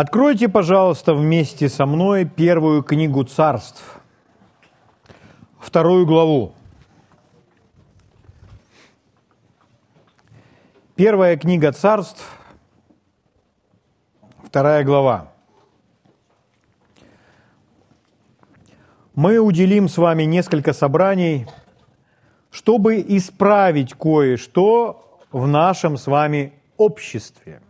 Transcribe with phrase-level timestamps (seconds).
[0.00, 3.98] Откройте, пожалуйста, вместе со мной первую книгу царств,
[5.58, 6.52] вторую главу.
[10.94, 12.30] Первая книга царств,
[14.44, 15.32] вторая глава.
[19.16, 21.48] Мы уделим с вами несколько собраний,
[22.52, 27.62] чтобы исправить кое-что в нашем с вами обществе–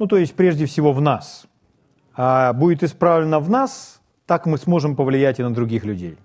[0.00, 1.46] ну, то есть прежде всего в нас.
[2.16, 6.16] А будет исправлено в нас, так мы сможем повлиять и на других людей.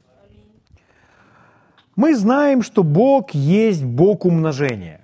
[1.97, 5.01] Мы знаем, что Бог есть Бог умножения.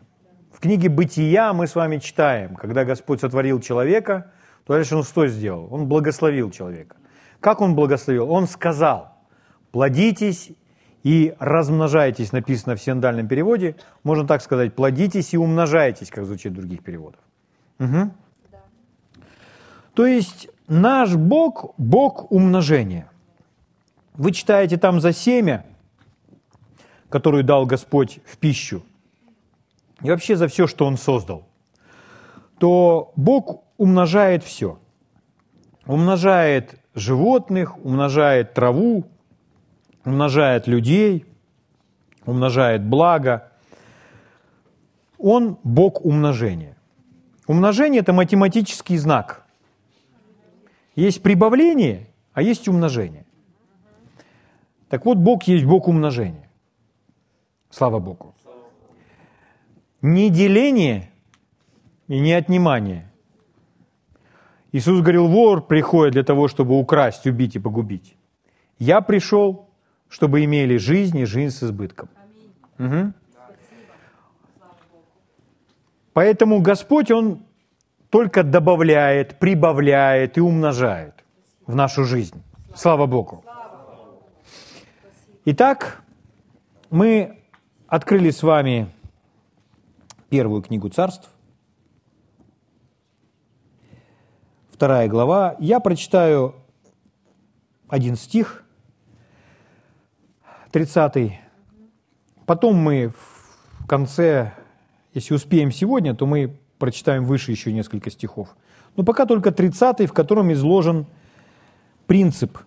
[0.53, 4.31] В книге «Бытия» мы с вами читаем, когда Господь сотворил человека,
[4.65, 5.67] то дальше Он что сделал?
[5.69, 6.95] Он благословил человека.
[7.41, 8.31] Как Он благословил?
[8.31, 9.17] Он сказал,
[9.71, 10.51] плодитесь
[11.03, 13.75] и размножайтесь, написано в синдальном переводе.
[14.03, 17.19] Можно так сказать, плодитесь и умножайтесь, как звучит в других переводах.
[17.79, 18.11] Угу.
[19.93, 23.09] То есть наш Бог– Бог умножения.
[24.13, 25.65] Вы читаете там за семя,
[27.09, 28.83] которую дал Господь в пищу,
[30.01, 31.47] и вообще за все, что Он создал,
[32.57, 34.79] то Бог умножает все.
[35.85, 39.05] Умножает животных, умножает траву,
[40.05, 41.25] умножает людей,
[42.25, 43.51] умножает благо.
[45.17, 46.77] Он Бог умножения.
[47.47, 49.39] Умножение– это математический знак–
[50.95, 53.25] есть прибавление, а есть умножение.
[54.89, 56.49] Так вот, Бог есть Бог умножения.
[57.69, 58.35] Слава Богу.
[60.01, 61.11] Не деление
[62.07, 63.09] и не отнимание.
[64.73, 68.15] Иисус говорил, вор приходит для того, чтобы украсть, убить и погубить.
[68.79, 69.69] Я пришел,
[70.09, 72.09] чтобы имели жизнь и жизнь с избытком.
[72.79, 73.13] Угу.
[76.13, 77.43] Поэтому Господь, Он
[78.11, 81.23] только добавляет, прибавляет и умножает
[81.65, 82.43] в нашу жизнь.
[82.75, 83.43] Слава Богу.
[85.45, 86.03] Итак,
[86.89, 87.39] мы
[87.87, 88.91] открыли с вами
[90.29, 91.29] первую книгу царств,
[94.71, 95.55] вторая глава.
[95.59, 96.55] Я прочитаю
[97.87, 98.65] один стих,
[100.71, 101.39] 30.
[102.45, 103.13] Потом мы
[103.79, 104.53] в конце,
[105.13, 108.49] если успеем сегодня, то мы прочитаем выше еще несколько стихов.
[108.95, 111.05] Но пока только 30 в котором изложен
[112.07, 112.57] принцип.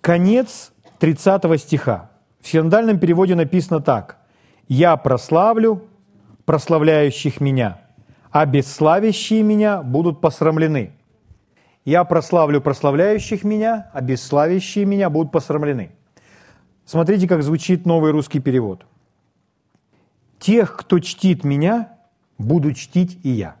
[0.00, 2.10] Конец 30 стиха.
[2.40, 4.18] В синодальном переводе написано так.
[4.66, 5.84] «Я прославлю
[6.44, 7.80] прославляющих меня,
[8.32, 10.92] а бесславящие меня будут посрамлены».
[11.84, 15.92] «Я прославлю прославляющих меня, а бесславящие меня будут посрамлены».
[16.84, 18.84] Смотрите, как звучит новый русский перевод–
[20.40, 21.98] Тех, кто чтит меня,
[22.38, 23.56] буду чтить и я.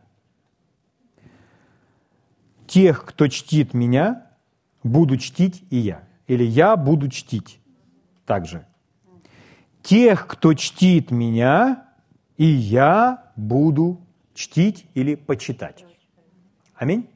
[2.66, 4.26] Тех, кто чтит меня,
[4.82, 6.02] буду чтить и я.
[6.26, 7.60] Или я буду чтить
[8.24, 8.66] также.
[9.82, 11.84] Тех, кто чтит меня,
[12.38, 14.00] и я буду
[14.32, 15.84] чтить или почитать.
[16.74, 17.10] Аминь.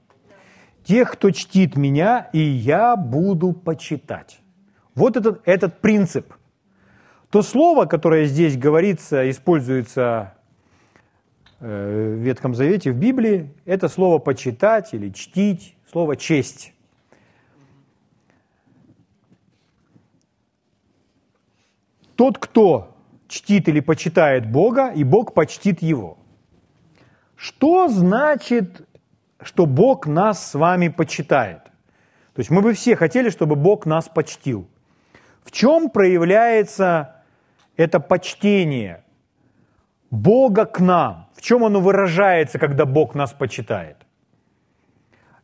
[0.84, 4.40] Тех, кто чтит меня, и я буду почитать.
[4.94, 6.34] Вот этот, этот принцип–
[7.34, 10.34] то слово, которое здесь говорится, используется
[11.58, 16.72] э, в Ветхом Завете, в Библии, это слово «почитать» или «чтить», слово «честь».
[22.14, 22.94] Тот, кто
[23.26, 26.18] чтит или почитает Бога, и Бог почтит его.
[27.34, 28.88] Что значит,
[29.42, 31.64] что Бог нас с вами почитает?
[31.64, 34.68] То есть мы бы все хотели, чтобы Бог нас почтил.
[35.42, 37.10] В чем проявляется
[37.76, 39.04] это почтение
[40.10, 41.28] Бога к нам.
[41.34, 43.96] В чем оно выражается, когда Бог нас почитает?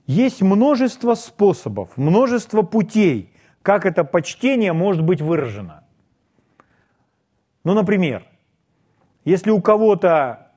[0.07, 3.33] Есть множество способов, множество путей,
[3.63, 5.85] как это почтение может быть выражено.
[7.65, 8.25] Ну, например,
[9.25, 10.53] если у кого-то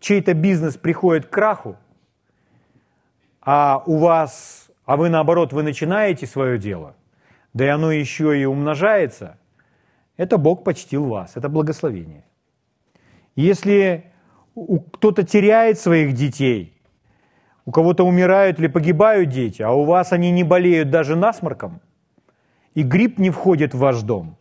[0.00, 1.76] чей-то бизнес приходит к краху,
[3.40, 6.96] а у вас, а вы наоборот, вы начинаете свое дело,
[7.54, 9.38] да и оно еще и умножается–
[10.18, 12.24] это Бог почтил вас, это благословение.
[13.36, 14.12] Если
[14.92, 16.74] кто-то теряет своих детей,
[17.64, 21.80] у кого-то умирают или погибают дети, а у вас они не болеют даже насморком,
[22.74, 24.36] и грипп не входит в ваш дом,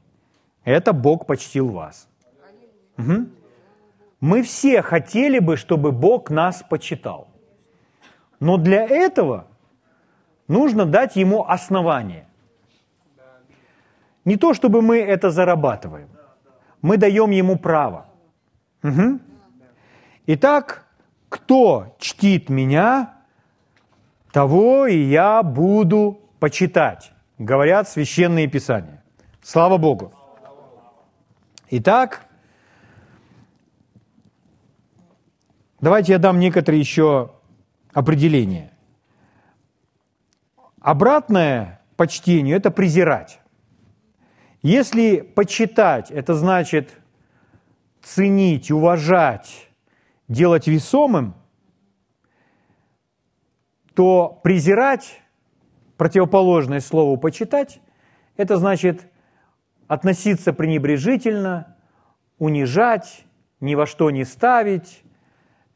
[0.63, 2.09] это Бог почтил вас.
[2.97, 3.27] Угу.
[4.19, 7.27] Мы все хотели бы, чтобы Бог нас почитал.
[8.39, 9.47] Но для этого
[10.47, 12.27] нужно дать Ему основание.
[14.27, 16.09] Не то, чтобы мы это зарабатываем.
[16.81, 18.07] Мы даем ему право.
[18.83, 19.19] Угу.
[20.25, 20.85] Итак,
[21.29, 23.13] кто чтит меня,
[24.33, 29.01] того и я буду почитать, говорят священные писания.
[29.41, 30.12] Слава Богу.
[31.69, 32.25] Итак,
[35.80, 37.31] давайте я дам некоторые еще
[37.94, 38.71] определения.
[40.81, 43.39] Обратное почтению– это презирать.
[44.62, 46.89] Если почитать– это значит
[48.01, 49.69] ценить, уважать,
[50.27, 51.36] делать весомым,
[53.94, 55.21] то презирать,
[55.98, 57.80] противоположное слову почитать,
[58.36, 59.07] это значит
[59.88, 61.75] относиться пренебрежительно,
[62.38, 63.25] унижать,
[63.59, 65.04] ни во что не ставить,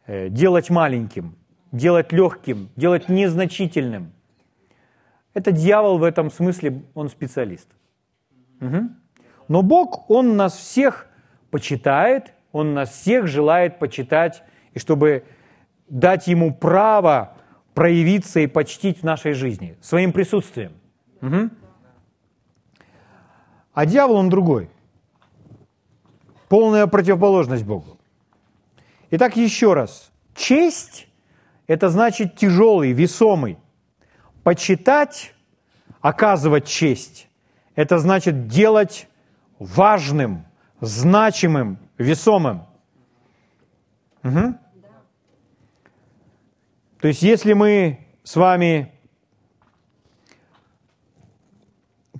[0.05, 1.35] э, делать маленьким,
[1.71, 4.13] делать легким, делать незначительным.
[5.33, 7.67] Это дьявол в этом смысле, он специалист.
[8.61, 8.89] Угу.
[9.47, 11.07] Но Бог, Он нас всех
[11.49, 14.43] почитает, Он нас всех желает почитать,
[14.73, 15.25] и чтобы
[15.89, 17.35] дать Ему право
[17.73, 20.73] проявиться и почтить в нашей жизни своим присутствием.
[21.21, 21.49] Угу.
[23.73, 24.69] А дьявол, он другой.
[26.49, 27.97] Полная противоположность Богу.
[29.11, 30.11] Итак, еще раз.
[30.35, 31.07] Честь–
[31.67, 33.57] это значит тяжелый, весомый.
[34.43, 35.33] Почитать,
[36.01, 37.27] оказывать честь–
[37.81, 39.07] это значит делать
[39.57, 40.45] важным,
[40.81, 42.67] значимым, весомым.
[44.23, 44.55] Угу.
[46.99, 48.91] То есть если мы с вами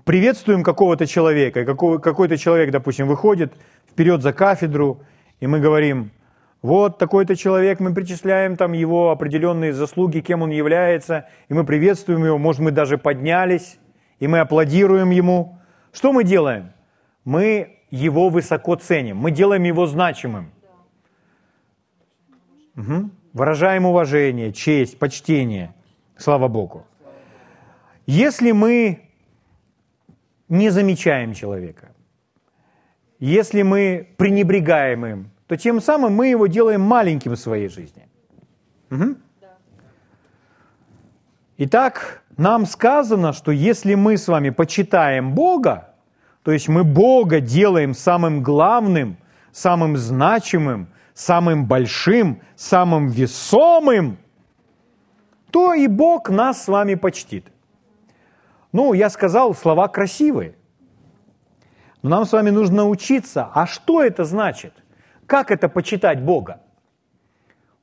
[0.04, 3.54] приветствуем какого-то человека, какой-то человек, допустим, выходит
[3.88, 5.04] вперед за кафедру,
[5.40, 6.10] и мы говорим,
[6.64, 12.26] вот такой-то человек, мы причисляем там его определенные заслуги, кем он является, и мы приветствуем
[12.26, 13.78] его, может, мы даже поднялись,
[14.22, 15.58] и мы аплодируем ему.
[15.92, 16.72] Что мы делаем?
[17.26, 20.52] Мы его высоко ценим, мы делаем его значимым.
[22.78, 23.10] Угу.
[23.34, 25.74] Выражаем уважение, честь, почтение.
[26.18, 26.86] Слава Богу.
[28.06, 29.02] Если мы
[30.50, 31.92] не замечаем человека,
[33.20, 38.08] если мы пренебрегаем им, то тем самым мы его делаем маленьким в своей жизни.
[38.92, 39.16] Угу.
[41.58, 45.94] Итак, нам сказано, что если мы с вами почитаем Бога,
[46.44, 49.18] то есть мы Бога делаем самым главным,
[49.52, 54.18] самым значимым, самым большим, самым весомым,
[55.52, 57.46] то и Бог нас с вами почтит.
[58.72, 60.56] Ну, я сказал, слова красивые.
[62.02, 64.74] Но нам с вами нужно научиться, а что это значит?
[65.28, 66.62] Как это почитать Бога?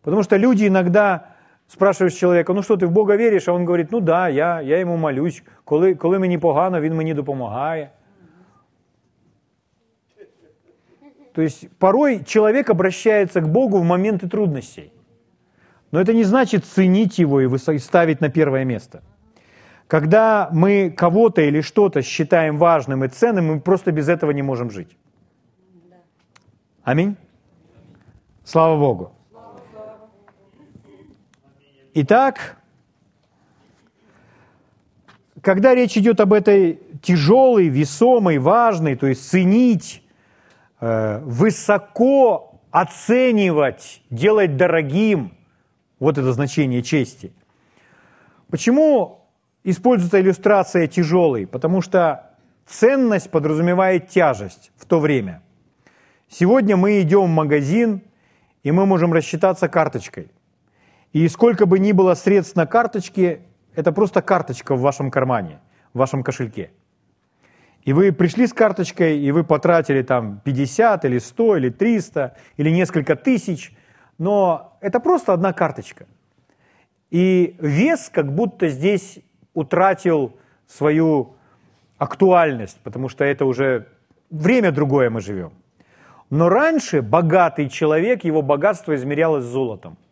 [0.02, 1.36] Потому что люди иногда
[1.67, 3.47] спрашиваешь человека, ну що ти в Бога віриш?
[3.47, 7.13] А він говорить, ну да, я я йому молюсь, коли коли мені погано, він мені
[7.13, 7.89] допомагає.
[11.33, 14.91] То есть порой человек обращается к Богу в моменты трудностей.
[15.91, 19.01] Но это не значит ценить его и ставить на первое место.
[19.87, 24.71] Когда мы кого-то или что-то считаем важным и ценным, мы просто без этого не можем
[24.71, 24.95] жить.
[26.83, 27.15] Аминь.
[28.43, 29.11] Слава Богу.
[32.00, 32.58] Итак,
[35.42, 40.04] когда речь идет об этой тяжелой, весомой, важной, то есть ценить,
[40.80, 45.32] э, высоко оценивать, делать дорогим,
[45.98, 47.32] вот это значение чести.
[48.48, 49.24] Почему
[49.64, 51.48] используется иллюстрация тяжелой?
[51.48, 52.30] Потому что
[52.64, 55.42] ценность подразумевает тяжесть в то время.
[56.28, 58.02] Сегодня мы идем в магазин,
[58.62, 60.30] и мы можем рассчитаться карточкой.
[61.12, 63.40] И сколько бы ни было средств на карточке,
[63.74, 65.60] это просто карточка в вашем кармане,
[65.94, 66.70] в вашем кошельке.
[67.84, 72.70] И вы пришли с карточкой, и вы потратили там 50 или 100 или 300 или
[72.70, 73.74] несколько тысяч,
[74.18, 76.06] но это просто одна карточка.
[77.10, 79.20] И вес как будто здесь
[79.54, 80.36] утратил
[80.66, 81.36] свою
[81.96, 83.86] актуальность, потому что это уже
[84.28, 85.52] время другое мы живем.
[86.28, 89.96] Но раньше богатый человек, его богатство измерялось золотом–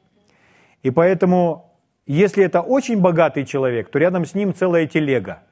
[0.86, 1.74] и поэтому,
[2.06, 5.42] если это очень богатый человек, то рядом с ним целая телега.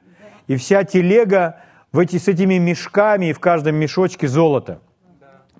[0.47, 1.61] И вся телега
[1.91, 4.79] в эти, с этими мешками, и в каждом мешочке золото.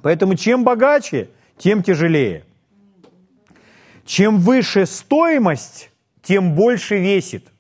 [0.02, 1.28] Поэтому чем богаче,
[1.58, 2.46] тем тяжелее.
[4.06, 5.92] Чем выше стоимость,
[6.22, 7.52] тем больше весит.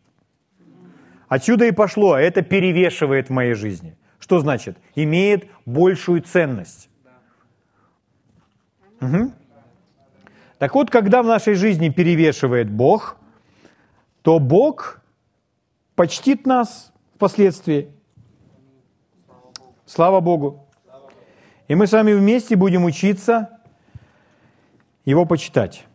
[1.27, 3.97] Отсюда и пошло, это перевешивает в моей жизни.
[4.19, 4.77] Что значит?
[4.95, 6.87] Имеет большую ценность.
[9.01, 9.33] Угу.
[10.57, 13.17] Так вот, когда в нашей жизни перевешивает Бог,
[14.21, 15.01] то Бог
[15.95, 17.91] почтит нас впоследствии.
[19.85, 20.67] Слава Богу.
[21.67, 23.59] И мы с вами вместе будем учиться
[25.03, 25.85] его почитать.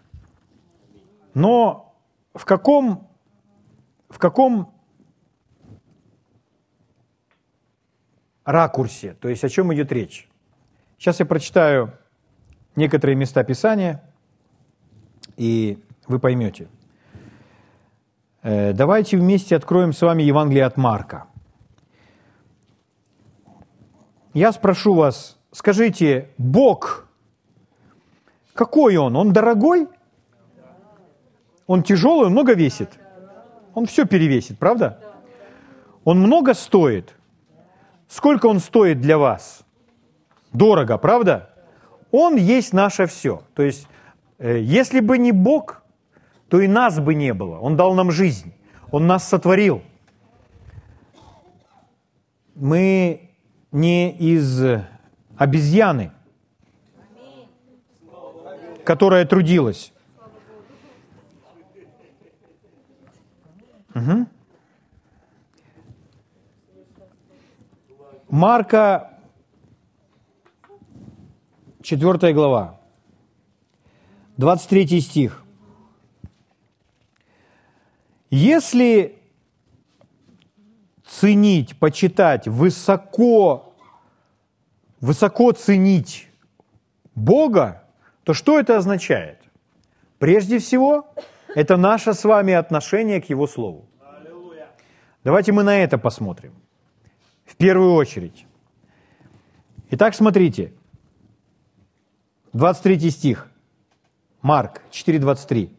[1.33, 1.95] Но
[2.35, 3.09] в каком,
[4.09, 4.73] в каком
[8.45, 10.29] ракурсе, то есть о чем идет речь?
[10.99, 11.97] Сейчас я прочитаю
[12.77, 14.03] некоторые места Писания,
[15.41, 16.69] и вы поймете.
[18.43, 21.25] Э, давайте вместе откроем с вами Евангелие от Марка.
[24.35, 27.09] Я спрошу вас, скажите, Бог,
[28.53, 29.17] какой Он?
[29.17, 29.89] Он дорогой?
[31.67, 32.91] Он тяжелый, он много весит?
[33.75, 34.99] Он все перевесит, правда?
[36.05, 37.15] Он много стоит.
[38.09, 39.63] Сколько он стоит для вас?
[40.53, 41.49] Дорого, правда?
[42.11, 43.43] Он есть наше все.
[43.55, 43.87] То есть,
[44.41, 45.83] если бы не Бог,
[46.49, 47.59] то и нас бы не было.
[47.59, 48.53] Он дал нам жизнь.
[48.91, 49.83] Он нас сотворил.
[52.55, 53.31] Мы
[53.71, 54.63] не из
[55.37, 56.11] обезьяны,
[58.85, 59.93] которая трудилась.
[63.95, 64.27] Угу.
[68.29, 69.19] Марка,
[71.83, 72.80] 4 глава,
[74.41, 75.45] 23 стих.
[78.31, 79.19] Если
[81.05, 83.75] ценить, почитать, высоко,
[85.01, 86.27] высоко ценить
[87.15, 87.85] Бога,
[88.25, 89.39] то что это означает?
[90.19, 91.13] Прежде всего,
[91.55, 93.91] это наше с вами отношение к Его Слову.
[95.23, 96.55] Давайте мы на это посмотрим.
[97.45, 98.47] В первую очередь.
[99.91, 100.73] Итак, смотрите.
[102.55, 103.50] 23 стих.
[104.43, 105.71] Марк 4:23.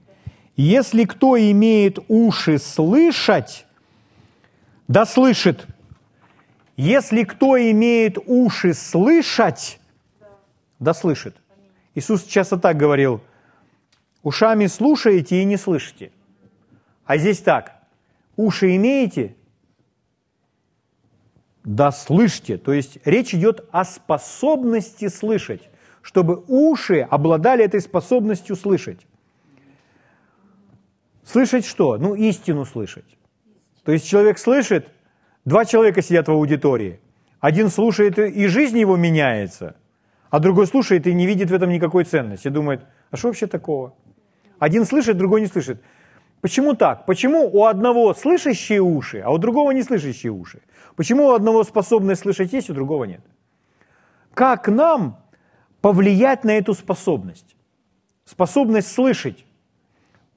[0.56, 3.66] Если кто имеет уши слышать,
[4.88, 5.66] да слышит.
[6.78, 9.80] Если кто имеет уши слышать,
[10.80, 11.36] да слышит.
[11.96, 13.22] Иисус часто так говорил,
[14.24, 16.12] ушами слушаете и не слышите.
[17.06, 17.74] А здесь так,
[18.36, 19.36] уши имеете,
[21.64, 22.58] да слышите.
[22.58, 25.70] То есть речь идет о способности слышать,
[26.02, 29.06] чтобы уши обладали этой способностью слышать.
[31.24, 31.98] Слышать что?
[31.98, 33.06] Ну, истину слышать.
[33.84, 34.90] То есть человек слышит,
[35.46, 37.00] два человека сидят в аудитории.
[37.40, 39.76] Один слушает, и жизнь его меняется,
[40.30, 42.48] а другой слушает и не видит в этом никакой ценности.
[42.50, 43.96] Думает, а что вообще такого?
[44.60, 45.82] Один слышит, другой не слышит.
[46.42, 47.06] Почему так?
[47.06, 50.62] Почему у одного слышащие уши, а у другого не слышащие уши?
[50.96, 53.22] Почему у одного способность слышать есть, у другого нет?
[54.34, 55.21] Как нам
[55.82, 57.56] повлиять на эту способность?
[58.26, 59.46] Способность слышать.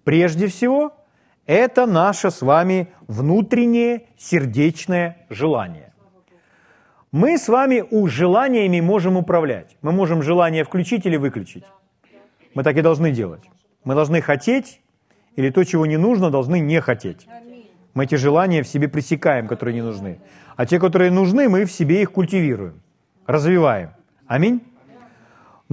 [0.03, 0.93] Прежде всего–
[1.47, 5.93] это наше с вами внутреннее сердечное желание.
[7.13, 9.77] Мы с вами у желаниями можем управлять.
[9.83, 11.65] Мы можем желание включить или выключить.
[12.55, 13.43] Мы так и должны делать.
[13.85, 14.81] Мы должны хотеть,
[15.37, 17.29] или то, чего не нужно, должны не хотеть.
[17.95, 20.19] Мы эти желания в себе пресекаем, которые не нужны.
[20.57, 22.81] А те, которые нужны, мы в себе их культивируем,
[23.27, 23.91] развиваем.
[24.27, 24.61] Аминь.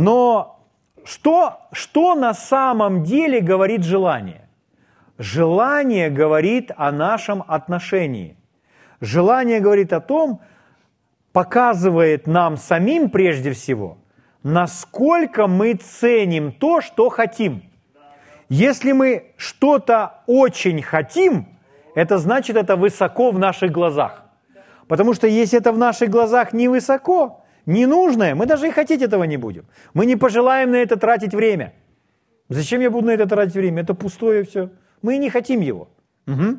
[0.01, 0.65] Но
[1.03, 4.49] что, что на самом деле говорит желание?
[5.19, 8.35] Желание говорит о нашем отношении.
[8.99, 10.41] Желание говорит о том,
[11.33, 13.99] показывает нам самим прежде всего,
[14.41, 17.61] насколько мы ценим то, что хотим.
[18.49, 21.45] Если мы что-то очень хотим,
[21.93, 24.23] это значит, это высоко в наших глазах.
[24.87, 29.01] Потому что если это в наших глазах не высоко, не нужное, мы даже и хотеть
[29.01, 29.65] этого не будем.
[29.93, 31.73] Мы не пожелаем на это тратить время.
[32.49, 33.83] Зачем я буду на это тратить время?
[33.83, 34.69] Это пустое все.
[35.01, 35.87] Мы не хотим его.
[36.27, 36.57] Угу.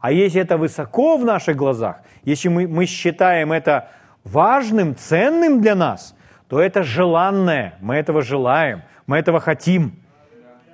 [0.00, 3.90] А если это высоко в наших глазах, если мы, мы считаем это
[4.24, 6.14] важным, ценным для нас,
[6.48, 9.96] то это желанное, мы этого желаем, мы этого хотим.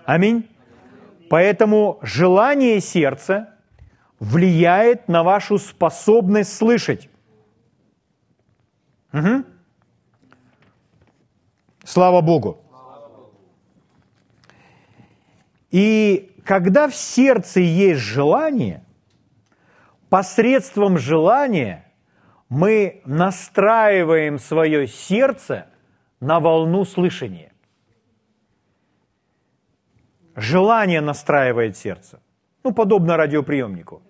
[0.04, 0.48] Аминь.
[1.30, 3.54] Поэтому желание сердца
[4.20, 7.08] влияет на вашу способность слышать.
[9.12, 9.44] Угу.
[11.84, 12.58] Слава Богу.
[15.70, 18.84] И когда в сердце есть желание,
[20.08, 21.84] посредством желания
[22.48, 25.66] мы настраиваем свое сердце
[26.20, 27.52] на волну слышания.
[30.36, 32.20] Желание настраивает сердце.
[32.62, 34.02] Ну, подобно радиоприемнику.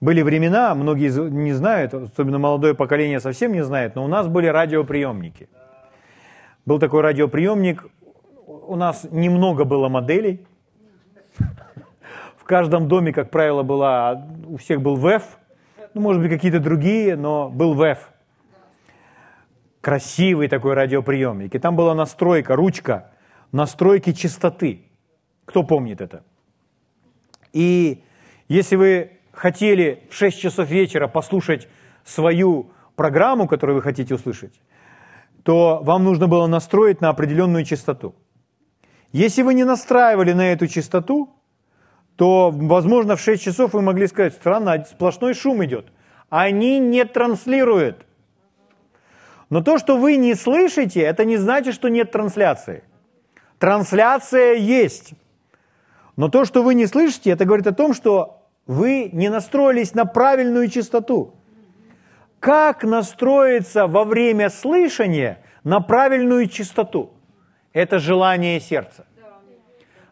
[0.00, 4.46] Были времена, многие не знают, особенно молодое поколение совсем не знает, но у нас были
[4.46, 5.48] радиоприемники.
[6.68, 7.86] Был такой радиоприемник,
[8.46, 10.46] у нас немного было моделей–
[12.48, 15.38] каждом доме, как правило, была, у всех был ВЭФ,
[15.92, 18.10] ну, может быть, какие-то другие, но был ВЭФ.
[19.82, 21.54] Красивый такой радиоприемник.
[21.54, 23.12] И там была настройка, ручка.
[23.52, 24.86] настройки частоты.
[25.44, 26.24] Кто помнит это?
[27.52, 28.02] И
[28.48, 31.68] если вы хотели в 6 часов вечера послушать
[32.04, 34.60] свою программу, которую вы хотите услышать,
[35.42, 38.14] то вам нужно было настроить на определенную частоту.
[39.12, 41.30] Если вы не настраивали на эту частоту,
[42.16, 45.86] то, возможно, в 6 часов вы могли сказать, странно, сплошной шум идет.
[46.28, 48.04] Они не транслируют.
[49.50, 52.84] Но то, что вы не слышите, это не значит, что нет трансляции.
[53.58, 55.14] Трансляция есть.
[56.16, 60.04] Но то, что вы не слышите, это говорит о том, что вы не настроились на
[60.04, 61.37] правильную частоту.
[62.40, 67.10] Как настроиться во время слышания на правильную частоту?
[67.72, 69.06] Это желание сердца.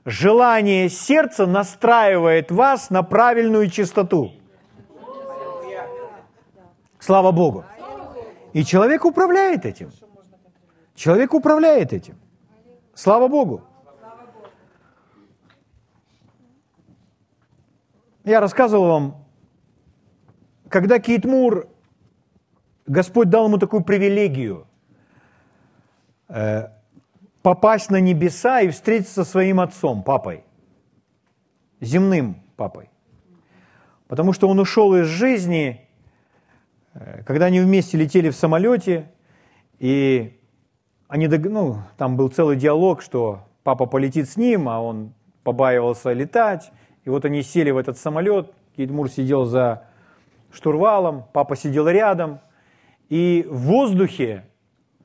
[0.04, 4.32] Желание сердца настраивает вас на правильную частоту.
[6.98, 7.64] Слава Богу.
[8.52, 9.90] И человек управляет этим.
[10.94, 12.16] Человек управляет этим.
[12.94, 13.62] Слава Богу.
[18.24, 19.24] Я рассказывал вам,
[20.68, 21.68] когда Кейт Мур,
[22.86, 24.66] Господь дал ему такую привилегию
[26.28, 26.68] э,
[27.42, 30.44] попасть на небеса и встретиться со своим отцом, папой,
[31.80, 32.90] земным папой.
[34.08, 35.88] Потому что он ушел из жизни,
[36.94, 39.10] э, когда они вместе летели в самолете,
[39.78, 40.40] и
[41.08, 45.12] они, ну, там был целый диалог, что папа полетит с ним, а он
[45.42, 46.70] побаивался летать,
[47.04, 49.84] и вот они сели в этот самолет, Кейтмур сидел за
[50.52, 52.40] штурвалом, папа сидел рядом,
[53.08, 54.44] и в воздухе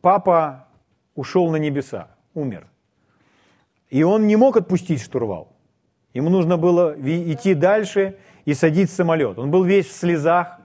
[0.02, 0.68] папа
[1.16, 2.68] ушел на небеса, умер.
[3.90, 5.54] И он не мог отпустить штурвал.
[6.14, 9.38] Ему нужно было идти дальше и садить самолет.
[9.38, 10.60] Он был весь в слезах,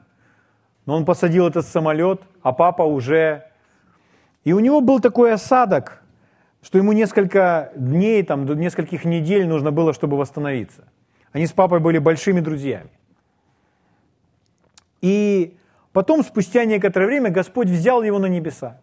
[0.87, 3.45] но он посадил этот самолет, а папа уже...
[4.45, 6.05] И у него был такой осадок,
[6.62, 10.85] что ему несколько дней, там, до нескольких недель нужно было, чтобы восстановиться.
[11.33, 12.90] Они с папой были большими друзьями.
[15.01, 15.57] И
[15.96, 18.82] потом, спустя некоторое время, Господь взял его на небеса.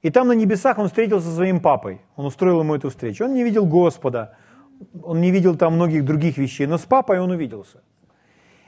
[0.00, 2.00] И там на небесах он встретился со своим папой.
[2.16, 3.26] Он устроил ему эту встречу.
[3.26, 4.34] Он не видел Господа,
[5.02, 7.82] он не видел там многих других вещей, но с папой он увиделся.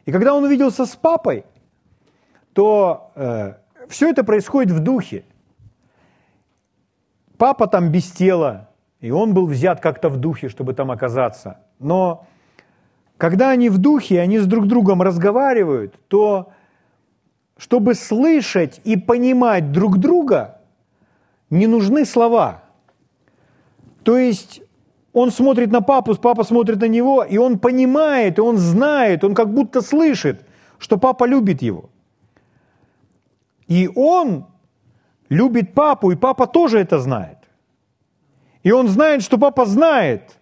[0.04, 1.46] И когда он увиделся с папой,
[2.52, 3.54] то э,
[3.88, 5.24] все это происходит в духе.
[7.38, 8.68] Папа там без тела,
[9.00, 11.60] и он был взят как-то в духе, чтобы там оказаться.
[11.78, 12.26] Но
[13.16, 16.52] когда они в духе, они с друг другом разговаривают, то
[17.56, 20.60] чтобы слышать и понимать друг друга,
[21.50, 22.62] не нужны слова.
[24.02, 24.62] То есть
[25.12, 29.34] он смотрит на папу, папа смотрит на него, и он понимает, и он знает, он
[29.34, 30.44] как будто слышит,
[30.78, 31.88] что папа любит его.
[33.66, 34.46] И он
[35.30, 37.38] любит папу, и папа тоже это знает.
[38.62, 40.38] И он знает, что папа знает,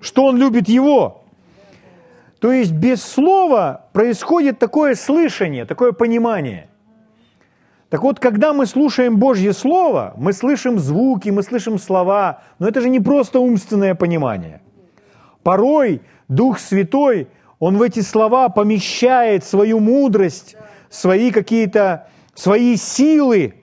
[0.00, 1.18] что он любит его–
[2.42, 6.68] то есть без слова происходит такое слышание, такое понимание.
[7.88, 12.80] Так вот, когда мы слушаем Божье Слово, мы слышим звуки, мы слышим слова, но это
[12.80, 14.60] же не просто умственное понимание.
[15.44, 17.28] Порой Дух Святой,
[17.60, 20.56] Он в эти слова помещает свою мудрость,
[20.90, 23.54] свои какие-то, свои силы,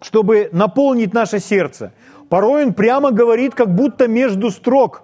[0.00, 1.92] чтобы наполнить наше сердце.
[2.30, 5.02] Порой Он прямо говорит, как будто между строк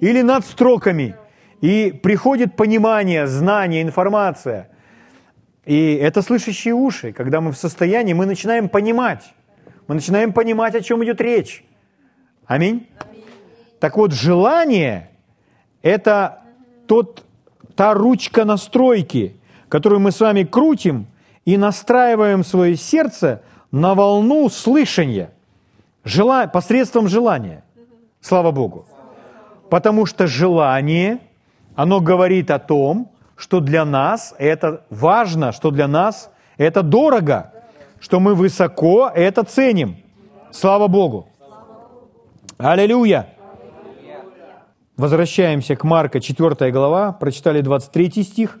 [0.00, 1.14] или над строками–
[1.62, 4.68] и приходит понимание, знание, информация.
[5.64, 7.12] И это слышащие уши.
[7.12, 9.32] Когда мы в состоянии, мы начинаем понимать.
[9.86, 11.64] Мы начинаем понимать, о чем идет речь.
[12.46, 12.88] Аминь.
[13.78, 15.10] Так вот, желание–
[15.82, 16.42] это
[16.88, 17.24] тот,
[17.76, 19.36] та ручка настройки,
[19.68, 21.06] которую мы с вами крутим
[21.44, 25.30] и настраиваем свое сердце на волну слышания,
[26.04, 26.48] жела...
[26.48, 27.62] посредством желания.
[28.20, 28.84] Слава Богу.
[29.70, 31.20] Потому что желание–
[31.74, 37.52] оно говорит о том, что для нас это важно, что для нас это дорого,
[38.00, 39.96] что мы высоко это ценим.
[40.50, 41.28] Слава Богу.
[42.58, 43.28] Аллилуйя.
[44.96, 48.58] Возвращаемся к Марка, 4 глава, прочитали 23 стих,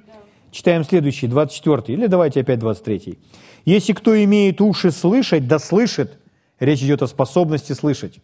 [0.50, 3.18] читаем следующий, 24, или давайте опять 23.
[3.64, 6.18] «Если кто имеет уши слышать, да слышит».
[6.58, 8.18] Речь идет о способности слышать.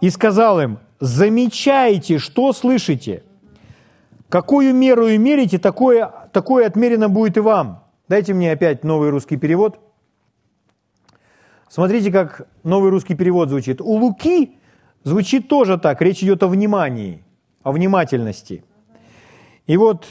[0.00, 3.22] «И сказал им, замечайте, что слышите,
[4.28, 7.84] Какую меру и мерите, такое, такое отмерено будет и вам.
[8.08, 9.78] Дайте мне опять новый русский перевод.
[11.68, 13.80] Смотрите, как новый русский перевод звучит.
[13.80, 14.58] У Луки
[15.02, 16.00] звучит тоже так.
[16.02, 17.24] Речь идет о внимании,
[17.62, 18.64] о внимательности.
[19.66, 20.06] И вот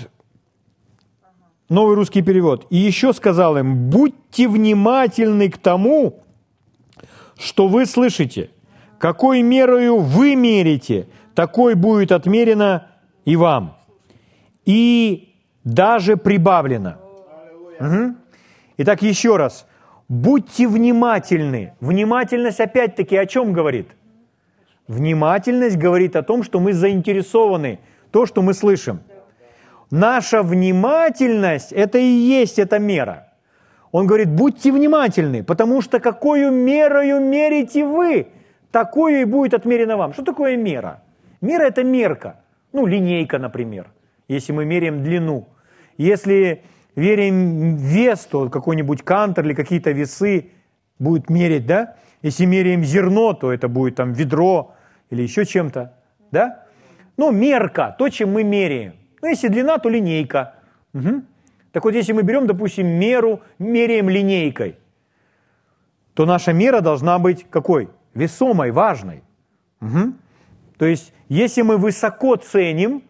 [1.70, 2.68] новый русский перевод.
[2.70, 6.24] И еще сказал им, будьте внимательны к тому,
[7.38, 8.50] что вы слышите.
[9.00, 12.88] какой мерою вы мерите, такой будет отмерено
[13.26, 13.76] и вам.
[14.66, 16.96] И даже прибавлено.
[17.80, 18.16] Угу.
[18.78, 19.66] Итак, еще раз.
[20.10, 21.74] Будьте внимательны.
[21.80, 23.88] Внимательность опять-таки о чем говорит?
[24.88, 27.80] Внимательность говорит о том, что мы заинтересованы,
[28.12, 29.00] то, что мы слышим.
[29.90, 33.28] Наша внимательность– это и есть эта мера.
[33.92, 38.28] Он говорит, будьте внимательны, потому что какую мерою мерите вы,
[38.72, 40.14] такое и будет отмерено вам.
[40.14, 41.04] Что такое мера?
[41.42, 42.42] Мера– это мерка.
[42.74, 43.88] Ну, линейка, например,
[44.28, 45.48] если мы меряем длину.
[45.98, 46.64] Если
[46.96, 50.52] верим вес, то какой-нибудь кантор или какие-то весы
[51.00, 51.96] будет мерить, да?
[52.22, 54.76] Если меряем зерно, то это будет там ведро
[55.10, 55.94] или еще чем-то,
[56.32, 56.66] да?
[57.18, 58.94] Ну, мерка, то, чем мы меряем.
[59.22, 60.56] Ну, если длина, то линейка.
[60.94, 61.24] Угу.
[61.72, 64.78] Так вот, если мы берем, допустим, меру, меряем линейкой,
[66.14, 67.90] то наша мера должна быть какой?
[68.14, 69.24] Весомой, важной.
[69.82, 70.14] Угу.
[70.78, 73.04] То есть, если мы высоко ценим,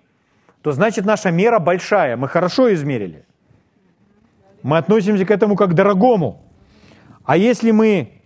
[0.63, 3.25] то значит наша мера большая, мы хорошо измерили.
[4.63, 6.41] Мы относимся к этому как к дорогому.
[7.25, 8.21] А если мы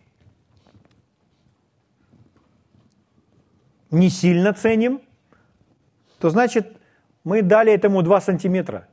[3.89, 5.01] не сильно ценим,
[6.19, 6.77] то значит
[7.23, 8.87] мы дали этому 2 сантиметра.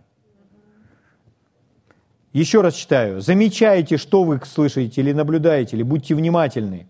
[2.33, 3.20] Еще раз читаю.
[3.20, 6.88] Замечайте, что вы слышите или наблюдаете, или будьте внимательны.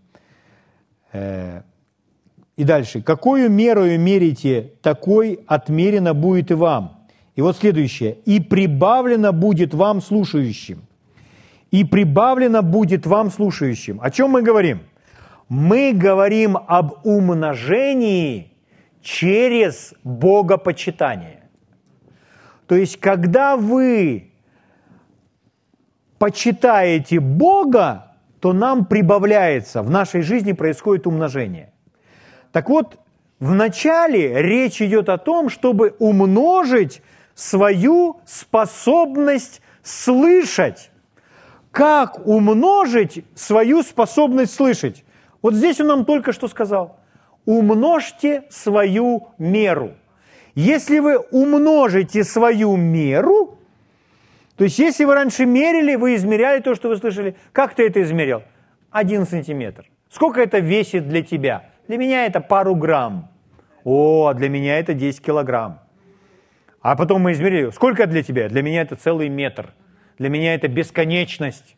[2.57, 3.01] И дальше.
[3.01, 7.05] Какую мерою мерите, такой отмерено будет и вам.
[7.35, 8.17] И вот следующее.
[8.25, 10.83] И прибавлено будет вам слушающим.
[11.71, 13.99] И прибавлено будет вам слушающим.
[14.01, 14.79] О чем мы говорим?
[15.49, 18.53] Мы говорим об умножении
[19.01, 21.43] через богопочитание.
[22.67, 24.31] То есть, когда вы
[26.17, 31.73] почитаете Бога, то нам прибавляется, в нашей жизни происходит умножение.
[32.55, 32.97] Так вот,
[33.41, 37.01] вначале речь идет о том, чтобы умножить
[37.33, 40.89] свою способность слышать.
[41.71, 45.03] Как умножить свою способность слышать?
[45.41, 46.97] Вот здесь он нам только что сказал.
[47.43, 49.91] Умножьте свою меру.
[50.53, 53.59] Если вы умножите свою меру,
[54.55, 58.01] то есть если вы раньше мерили, вы измеряли то, что вы слышали, как ты это
[58.01, 58.43] измерил?
[58.91, 59.89] Один сантиметр.
[60.09, 61.74] Сколько это весит для тебя?
[61.87, 63.29] Для меня это пару грамм.
[63.83, 65.79] О, для меня это 10 килограмм.
[66.81, 68.49] А потом мы измерили, сколько для тебя?
[68.49, 69.73] Для меня это целый метр.
[70.17, 71.75] Для меня это бесконечность.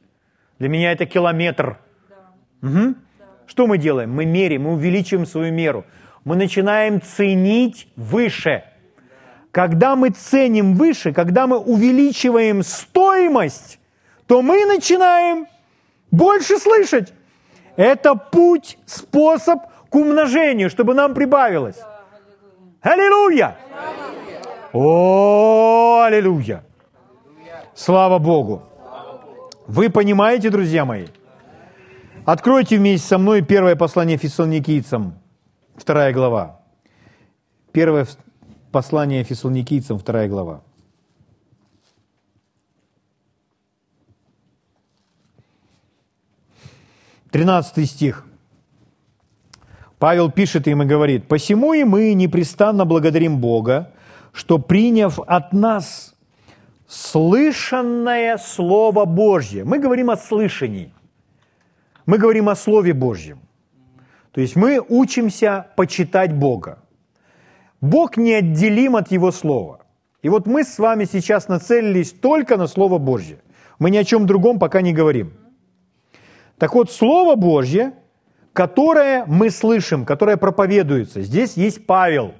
[0.59, 1.77] Для меня это километр.
[2.09, 2.67] Да.
[2.67, 2.95] Угу.
[3.19, 3.25] Да.
[3.45, 4.13] Что мы делаем?
[4.13, 5.85] Мы меряем, мы увеличиваем свою меру.
[6.23, 8.63] Мы начинаем ценить выше.
[9.51, 13.79] Когда мы ценим выше, когда мы увеличиваем стоимость,
[14.27, 15.47] то мы начинаем
[16.11, 17.13] больше слышать.
[17.75, 21.77] Это путь, способ к умножению, чтобы нам прибавилось.
[22.81, 23.57] Аллилуйя!
[24.73, 26.63] О, аллилуйя!
[27.73, 28.63] Слава Богу!
[29.67, 31.07] Вы понимаете, друзья мои?
[32.25, 35.17] Откройте вместе со мной первое послание фессалоникийцам,
[35.75, 36.61] вторая глава.
[37.71, 38.07] Первое
[38.71, 40.61] послание фессалоникийцам, вторая глава.
[47.31, 48.25] Тринадцатый стих.
[49.99, 53.91] Павел пишет им и говорит, «Посему и мы непрестанно благодарим Бога,
[54.31, 56.15] что, приняв от нас
[56.87, 60.93] слышанное Слово Божье, мы говорим о слышании,
[62.05, 63.39] мы говорим о Слове Божьем.
[64.31, 66.77] То есть мы учимся почитать Бога.
[67.81, 69.79] Бог неотделим от Его Слова.
[70.21, 73.39] И вот мы с вами сейчас нацелились только на Слово Божье.
[73.79, 75.33] Мы ни о чем другом пока не говорим.
[76.59, 77.93] Так вот, Слово Божье–
[78.57, 81.21] которое мы слышим, которое проповедуется.
[81.21, 82.33] Здесь есть Павел,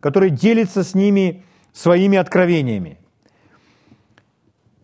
[0.00, 2.98] который делится с ними своими откровениями.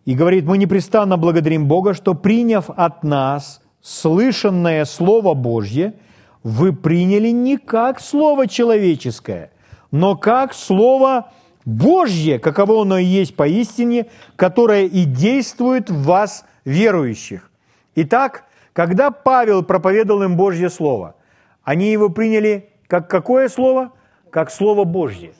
[0.05, 5.95] И говорит, мы непрестанно благодарим Бога, что приняв от нас слышанное Слово Божье,
[6.41, 9.51] вы приняли не как Слово человеческое,
[9.91, 11.33] но как Слово
[11.65, 14.05] Божье, каково оно и есть поистине,
[14.37, 17.51] которое и действует в вас, верующих.
[17.95, 18.46] Итак,
[18.77, 21.15] когда Павел проповедовал им Божье Слово,
[21.63, 23.91] они его приняли как какое слово?
[24.29, 25.31] Как Слово Божье.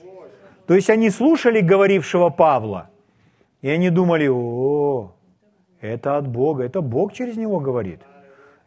[0.66, 2.90] То есть они слушали говорившего Павла,
[3.62, 5.12] и они думали, о,
[5.80, 8.00] это от Бога, это Бог через него говорит.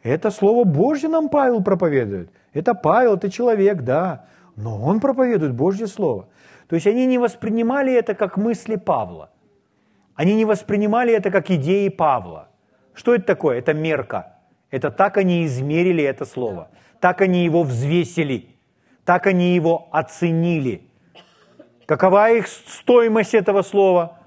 [0.02, 2.30] Это Слово Божье нам Павел проповедует.
[2.54, 4.24] Это Павел, это человек, да,
[4.56, 6.28] но он проповедует Божье Слово.
[6.66, 9.28] То есть они не воспринимали это как мысли Павла.
[10.14, 12.48] Они не воспринимали это как идеи Павла.
[12.94, 13.58] Что это такое?
[13.58, 14.31] Это мерка.
[14.72, 16.68] Это так они измерили это слово.
[16.98, 18.46] так они его взвесили,
[19.04, 20.82] так они его оценили.
[21.84, 24.18] Какова их стоимость этого слова?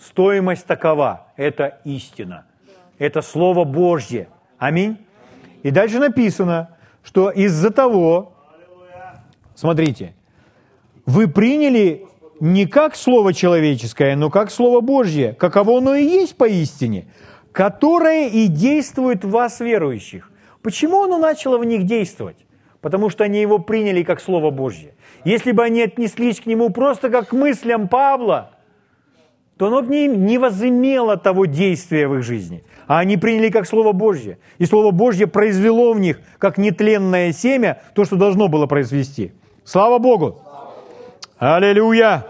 [0.00, 2.46] Стоимость такова– это истина,
[2.98, 4.28] это Слово Божье.
[4.58, 4.98] Аминь.
[5.62, 8.32] И дальше написано, что из-за того,
[9.54, 10.14] смотрите,
[11.06, 12.04] вы приняли
[12.40, 17.06] не как Слово человеческое, но как Слово Божье, каково оно и есть поистине,
[17.58, 20.30] которое и действует в вас, верующих.
[20.62, 22.36] Почему оно начало в них действовать?
[22.80, 24.94] Потому что они его приняли как Слово Божье.
[25.24, 28.52] Если бы они отнеслись к нему просто как к мыслям Павла,
[29.56, 32.62] то оно бы не возымело того действия в их жизни.
[32.86, 34.38] А они приняли как Слово Божье.
[34.58, 39.32] И Слово Божье произвело в них, как нетленное семя, то, что должно было произвести.
[39.64, 40.40] Слава Богу!
[41.38, 42.24] Аллилуйя!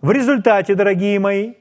[0.00, 1.54] В результате, дорогие мои,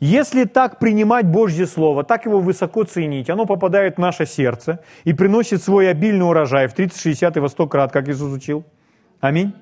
[0.00, 5.14] если так принимать Божье Слово, так его высоко ценить, оно попадает в наше сердце и
[5.14, 8.64] приносит свой обильный урожай в 30, 60 и во 100 крат, как Иисус учил.
[9.20, 9.54] Аминь.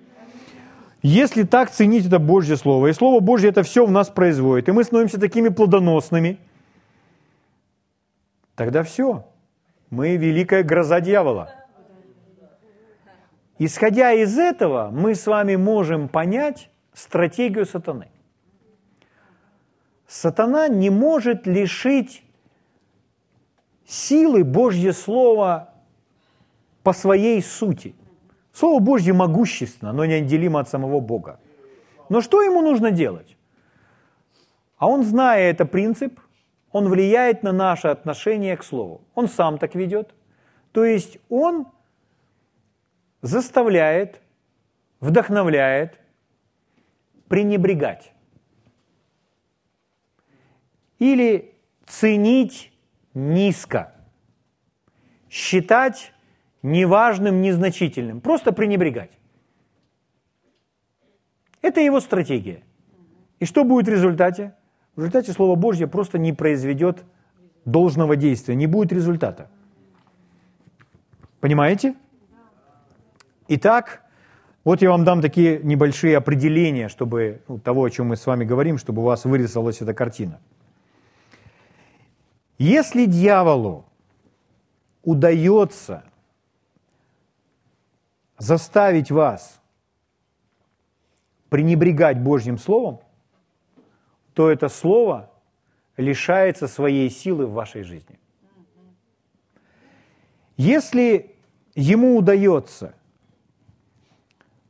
[1.03, 4.73] Если так ценить это Божье Слово, и Слово Божье это все в нас производит, и
[4.73, 6.39] мы становимся такими плодоносными,
[8.57, 9.27] тогда все.
[9.91, 11.51] Мы великая гроза дьявола.
[13.59, 18.09] Исходя из этого, мы с вами можем понять стратегию сатаны.
[20.07, 22.23] Сатана не может лишить
[23.87, 25.71] силы Божье Слово
[26.83, 27.95] по своей сути.
[28.53, 31.41] Слово Божье могущественно, но неотделимо от самого Бога.
[32.09, 33.37] Но что ему нужно делать?
[34.77, 36.21] А он, зная это принцип,
[36.71, 39.01] он влияет на наше отношение к Слову.
[39.15, 40.15] Он сам так ведет.
[40.73, 41.67] То есть он
[43.23, 44.21] заставляет,
[45.01, 45.99] вдохновляет
[47.29, 48.14] пренебрегать
[51.13, 51.55] или
[51.87, 52.73] ценить
[53.13, 53.93] низко,
[55.29, 56.15] считать
[56.63, 59.19] неважным, незначительным, просто пренебрегать.
[61.61, 62.63] Это его стратегия.
[63.39, 64.55] И что будет в результате?
[64.97, 67.05] В результате Слово Божье просто не произведет
[67.67, 69.51] должного действия, не будет результата.
[71.41, 71.95] Понимаете?
[73.49, 74.03] Итак,
[74.65, 78.45] вот я вам дам такие небольшие определения, чтобы ну, того, о чем мы с вами
[78.45, 80.41] говорим, чтобы у вас вырисовалась эта картина.
[82.59, 83.85] Если дьяволу
[85.03, 86.05] удается
[88.39, 89.61] заставить вас
[91.49, 93.01] пренебрегать Божьим Словом,
[94.35, 95.31] то это Слово
[95.97, 98.19] лишается своей силы в вашей жизни.
[100.57, 101.35] Если
[101.75, 102.95] ему удается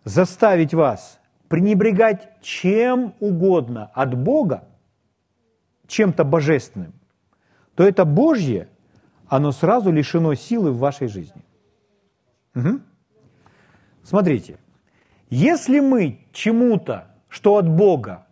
[0.05, 4.67] заставить вас пренебрегать чем угодно от Бога,
[5.87, 6.95] чем-то божественным,
[7.75, 8.69] то это Божье,
[9.27, 11.43] оно сразу лишено силы в вашей жизни.
[12.55, 12.81] Угу.
[14.03, 14.59] Смотрите,
[15.31, 18.27] если мы чему-то, что от Бога,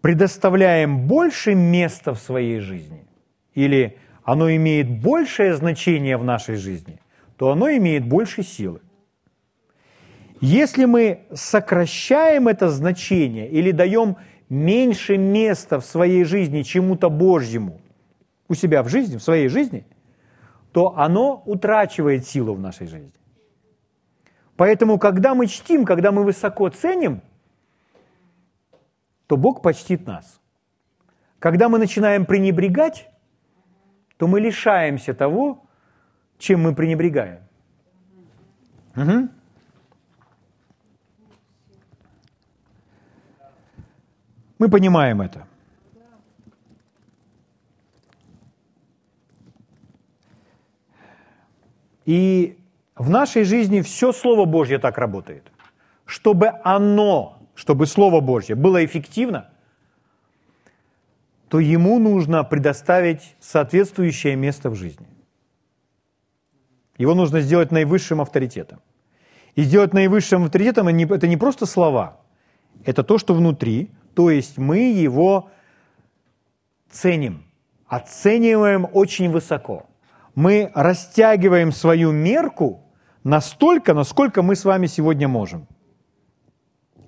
[0.00, 3.06] предоставляем больше места в своей жизни,
[3.54, 7.00] или оно имеет большее значение в нашей жизни,
[7.36, 8.80] то оно имеет больше силы.
[10.40, 14.16] Если мы сокращаем это значение или даем
[14.48, 17.80] меньше места в своей жизни чему-то Божьему,
[18.50, 19.86] у себя в жизни, в своей жизни,
[20.72, 23.12] то оно утрачивает силу в нашей жизни.
[24.56, 27.22] Поэтому, когда мы чтим, когда мы высоко ценим,
[29.28, 30.40] то Бог почтит нас.
[31.38, 33.08] Когда мы начинаем пренебрегать,
[34.16, 35.64] то мы лишаемся того,
[36.38, 37.42] чем мы пренебрегаем.
[38.96, 39.28] Угу.
[44.58, 45.46] Мы понимаем это.
[52.10, 52.58] И
[52.96, 55.44] в нашей жизни все Слово Божье так работает.
[56.06, 59.48] Чтобы оно, чтобы Слово Божье было эффективно,
[61.48, 65.06] то ему нужно предоставить соответствующее место в жизни.
[66.98, 68.80] Его нужно сделать наивысшим авторитетом.
[69.54, 72.20] И сделать наивысшим авторитетом это не просто слова,
[72.84, 75.48] это то, что внутри, то есть мы его
[76.90, 77.44] ценим,
[77.86, 79.89] оцениваем очень высоко
[80.40, 82.80] мы растягиваем свою мерку
[83.24, 85.66] настолько, насколько мы с вами сегодня можем.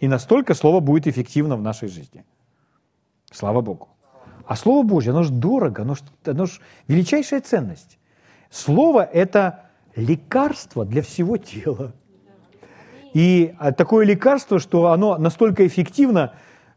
[0.01, 2.25] И настолько Слово будет эффективно в нашей жизни.
[3.31, 3.89] Слава Богу.
[4.47, 7.99] А Слово Божье, оно же дорого, оно же, оно же величайшая ценность.
[8.51, 11.95] Слово– это лекарство для всего тела.
[13.15, 16.35] И а, такое лекарство, что оно настолько эффективно,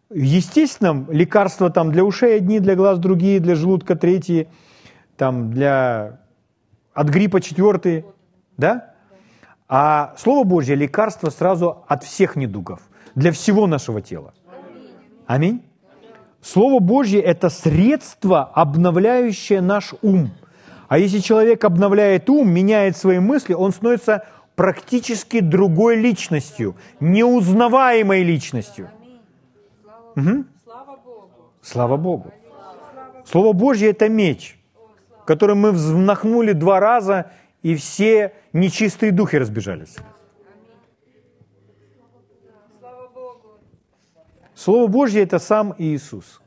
[0.10, 4.48] естественно, лекарства там для ушей одни, для глаз другие, для желудка третьи,
[5.18, 6.22] там для
[6.96, 8.06] от гриппа четвертый,
[8.58, 8.94] да?
[9.68, 12.80] А Слово Божье– лекарство сразу от всех недугов,
[13.14, 14.34] для всего нашего тела.
[15.28, 15.62] Аминь.
[16.42, 20.32] Слово Божье– это средство, обновляющее наш ум.
[20.88, 28.90] А если человек обновляет ум, меняет свои мысли, он становится практически другой личностью, неузнаваемой личностью.
[30.16, 30.46] Угу.
[31.62, 32.32] Слава Богу.
[33.26, 34.60] Слово Божье– это меч,
[35.26, 37.32] которым мы взмахнули два раза,
[37.64, 39.98] и все нечистые духи разбежались.
[44.54, 46.42] Слово Божье– это сам Иисус.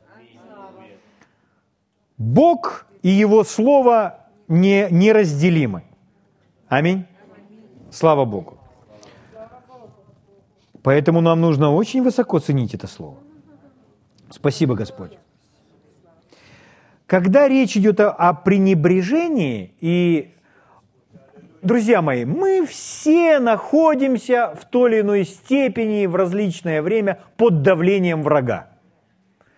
[2.17, 5.83] Бог и Его Слово не, неразделимы.
[6.67, 7.05] Аминь.
[7.91, 8.57] Слава Богу.
[10.83, 13.17] Поэтому нам нужно очень высоко ценить это Слово.
[14.29, 15.17] Спасибо, Господь.
[17.09, 20.31] Когда речь идет о пренебрежении, и,
[21.63, 28.21] друзья мои, мы все находимся в той или иной степени в различное время под давлением
[28.21, 28.67] врага.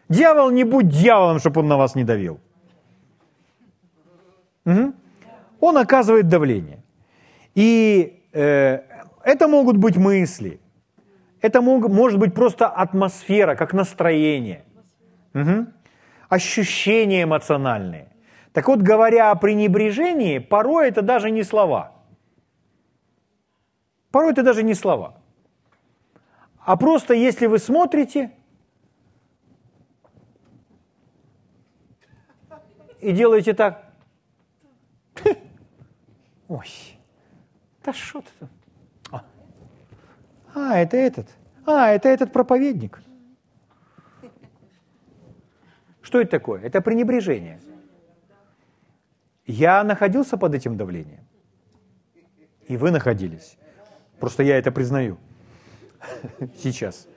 [0.08, 2.40] Дьявол не будь дьяволом, чтобы он на вас не давил.
[4.66, 4.94] Угу.
[5.60, 6.82] Он оказывает давление.
[7.54, 8.80] И э,
[9.26, 10.62] это могут быть мысли,
[11.42, 14.64] это мог, может быть просто атмосфера, как настроение,
[15.34, 15.68] угу.
[16.32, 18.08] Ощущения эмоциональные.
[18.54, 21.91] Так вот, говоря о пренебрежении, порой это даже не слова.
[24.12, 25.22] Порой это даже не слова.
[26.60, 28.32] А просто если вы смотрите
[33.02, 33.91] и делаете так,
[36.48, 36.67] ой,
[37.84, 38.50] да что ты там?
[40.54, 41.28] А, это этот.
[41.65, 43.02] А, это этот проповедник.
[46.12, 46.62] Что это такое?
[46.62, 47.62] Это пренебрежение.
[49.45, 51.26] Я находился под этим давлением.
[52.67, 53.58] И вы находились.
[54.19, 55.17] Просто я это признаю.
[56.58, 57.08] Сейчас.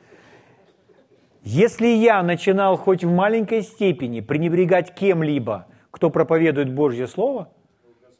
[1.42, 7.52] Если я начинал хоть в маленькой степени пренебрегать кем-либо, кто проповедует Божье Слово,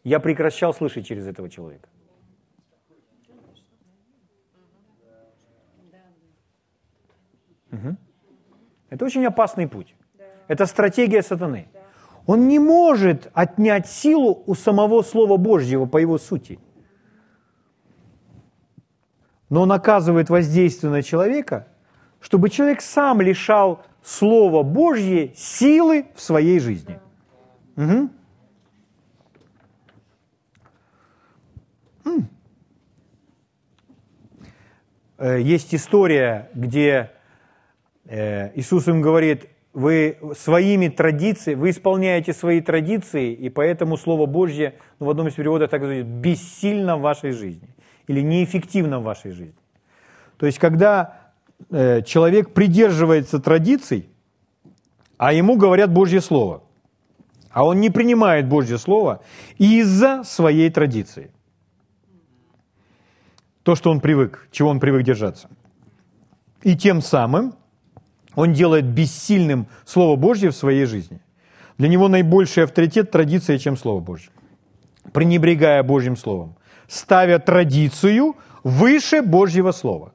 [0.03, 1.89] я прекращал слышать через этого человека.
[7.71, 7.97] Угу.
[8.91, 9.95] Это очень опасный путь.
[10.49, 11.69] Это стратегия сатаны.
[12.27, 16.59] Он не может отнять силу у самого Слова Божьего по его сути.
[19.51, 21.69] Но он оказывает воздействие на человека,
[22.21, 26.99] чтобы человек сам лишал Слова Божье силы в своей жизни.
[27.77, 28.11] Угу.
[35.21, 37.15] Есть история, где
[38.07, 44.77] Э, Иисус им говорит, вы своими традициями, вы исполняете свои традиции, и поэтому Слово Божье,
[45.01, 47.69] ну, в одном из переводов так говорит, бессильно в вашей жизни
[48.07, 49.59] или неэффективно в вашей жизни.
[50.37, 51.33] То есть, когда
[51.71, 54.09] э, человек придерживается традиций,
[55.17, 56.63] а ему говорят Божье Слово,
[57.51, 59.23] а он не принимает Божье Слово
[59.59, 61.33] из-за своей традиции.
[63.65, 65.49] То, что он привык, чего он привык держаться.
[66.63, 67.55] И тем самым
[68.37, 71.21] он делает бессильным Слово Божье в своей жизни.
[71.79, 74.31] Для него наибольший авторитет– традиция, чем Слово Божье.
[75.13, 76.57] Пренебрегая Божьим Словом,
[76.89, 80.13] ставя традицию выше Божьего Слова.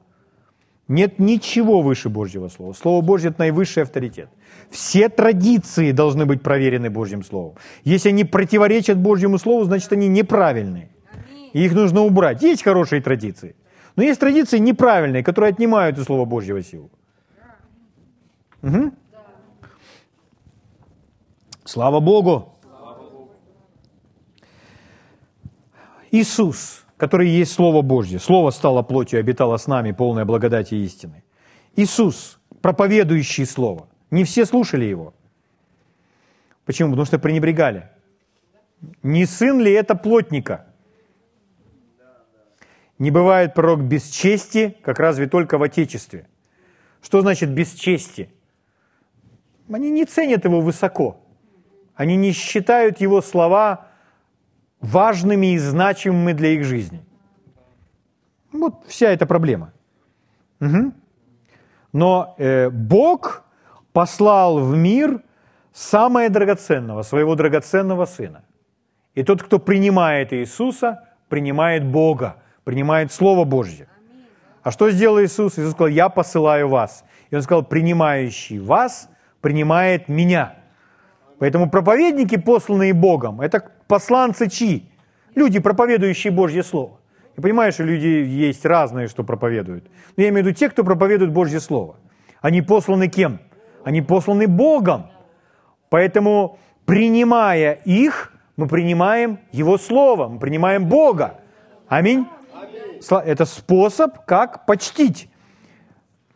[0.88, 2.72] Нет ничего выше Божьего Слова.
[2.72, 4.28] Слово Божье– это наивысший авторитет.
[4.70, 7.54] Все традиции должны быть проверены Божьим Словом.
[7.84, 10.88] Если они противоречат Божьему Слову, значит, они неправильные.
[11.52, 12.42] И их нужно убрать.
[12.42, 13.54] Есть хорошие традиции.
[13.96, 16.90] Но есть традиции неправильные, которые отнимают у Слова Божьего силу.
[18.62, 18.92] Угу.
[21.64, 22.54] Слава Богу.
[26.10, 31.22] Иисус, который есть Слово Божье, Слово стало плотью обитало с нами, полное благодати и истины.
[31.76, 33.88] Иисус, проповедующий Слово.
[34.10, 35.14] Не все слушали Его.
[36.64, 36.90] Почему?
[36.90, 37.88] Потому что пренебрегали.
[39.02, 40.66] Не сын ли это плотника?
[42.98, 46.28] Не бывает пророк без чести, как разве только в Отечестве.
[47.00, 48.30] Что значит без чести?
[49.72, 51.16] Они не ценят его высоко.
[51.94, 53.86] Они не считают его слова
[54.80, 57.04] важными и значимыми для их жизни.
[58.52, 59.72] Вот вся эта проблема.
[60.60, 60.92] Угу.
[61.92, 63.44] Но э, Бог
[63.92, 65.22] послал в мир
[65.72, 68.42] самое драгоценного, своего драгоценного Сына.
[69.14, 73.86] И тот, кто принимает Иисуса, принимает Бога, принимает Слово Божье.
[74.62, 75.58] А что сделал Иисус?
[75.58, 77.04] Иисус сказал, я посылаю вас.
[77.30, 79.08] И он сказал, принимающий вас–
[79.40, 80.54] принимает меня.
[81.38, 84.90] Поэтому проповедники, посланные Богом, это посланцы чьи?
[85.34, 86.98] Люди, проповедующие Божье Слово.
[87.36, 89.84] Я понимаю, что люди есть разные, что проповедуют.
[90.16, 91.96] Но я имею в виду те, кто проповедует Божье Слово.
[92.42, 93.38] Они посланы кем?
[93.84, 95.06] Они посланы Богом.
[95.88, 101.40] Поэтому, принимая их, мы принимаем Его Слово, мы принимаем Бога.
[101.88, 102.26] Аминь.
[103.08, 105.30] Это способ, как почтить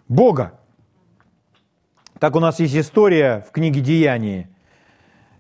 [0.09, 0.59] Бога.
[2.25, 4.49] Так у нас есть история в книге Деяния.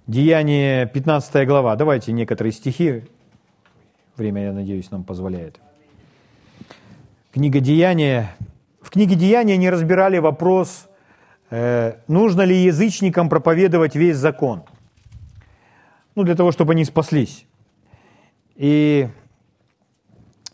[0.06, 1.76] Деяние 15 глава.
[1.76, 3.04] Давайте некоторые стихи.
[4.18, 5.58] Время, я надеюсь, нам позволяет.
[7.32, 8.36] Книга Деяния.
[8.82, 10.86] В книге Деяния не разбирали вопрос,
[11.48, 14.64] э, нужно ли язычникам проповедовать весь закон.
[16.14, 17.46] Ну, для того, чтобы они спаслись.
[18.56, 19.08] И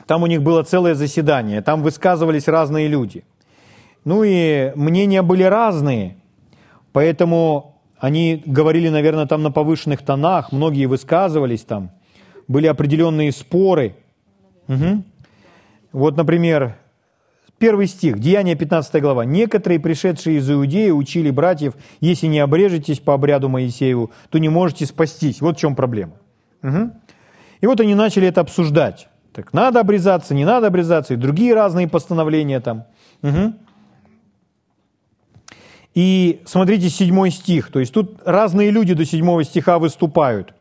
[0.06, 3.24] там у них было целое заседание, там высказывались разные люди.
[4.04, 6.19] Ну и мнения были разные,
[6.92, 11.90] поэтому они говорили, наверное, там на повышенных тонах, многие высказывались там,
[12.48, 13.96] были определенные споры.
[14.68, 15.04] Угу.
[15.92, 16.76] Вот, например,
[17.58, 19.24] первый стих, Деяние 15 глава.
[19.24, 24.86] «Некоторые, пришедшие из Иудеи, учили братьев, если не обрежетесь по обряду Моисееву, то не можете
[24.86, 25.40] спастись».
[25.40, 26.14] Вот в чем проблема.
[26.62, 26.90] Угу.
[27.60, 29.08] И вот они начали это обсуждать.
[29.32, 32.84] Так надо обрезаться, не надо обрезаться, и другие разные постановления там.
[33.22, 33.54] Угу.
[35.94, 40.54] И смотрите седьмой стих, то есть тут разные люди до седьмого стиха выступают.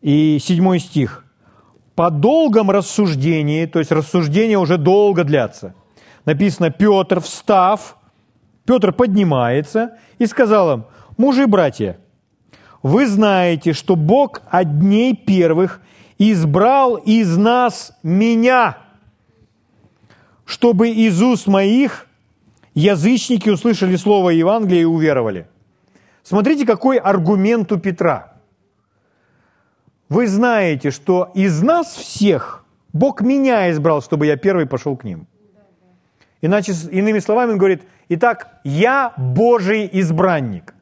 [0.00, 1.24] И седьмой стих.
[1.94, 5.74] По долгом рассуждении, то есть рассуждения уже долго длятся,
[6.24, 7.96] написано, Петр, встав,
[8.64, 10.84] Петр поднимается и сказал им,
[11.16, 11.98] мужи и братья,
[12.82, 14.66] вы знаете, что Бог от
[15.24, 15.80] первых
[16.18, 18.78] избрал из нас меня,
[20.44, 22.06] чтобы из уст моих
[22.74, 25.46] язычники услышали слово Евангелия и уверовали.
[26.22, 28.34] Смотрите, какой аргумент у Петра.
[30.08, 35.26] Вы знаете, что из нас всех Бог меня избрал, чтобы я первый пошел к ним.
[36.42, 40.74] Иначе, иными словами, он говорит, итак, я Божий избранник.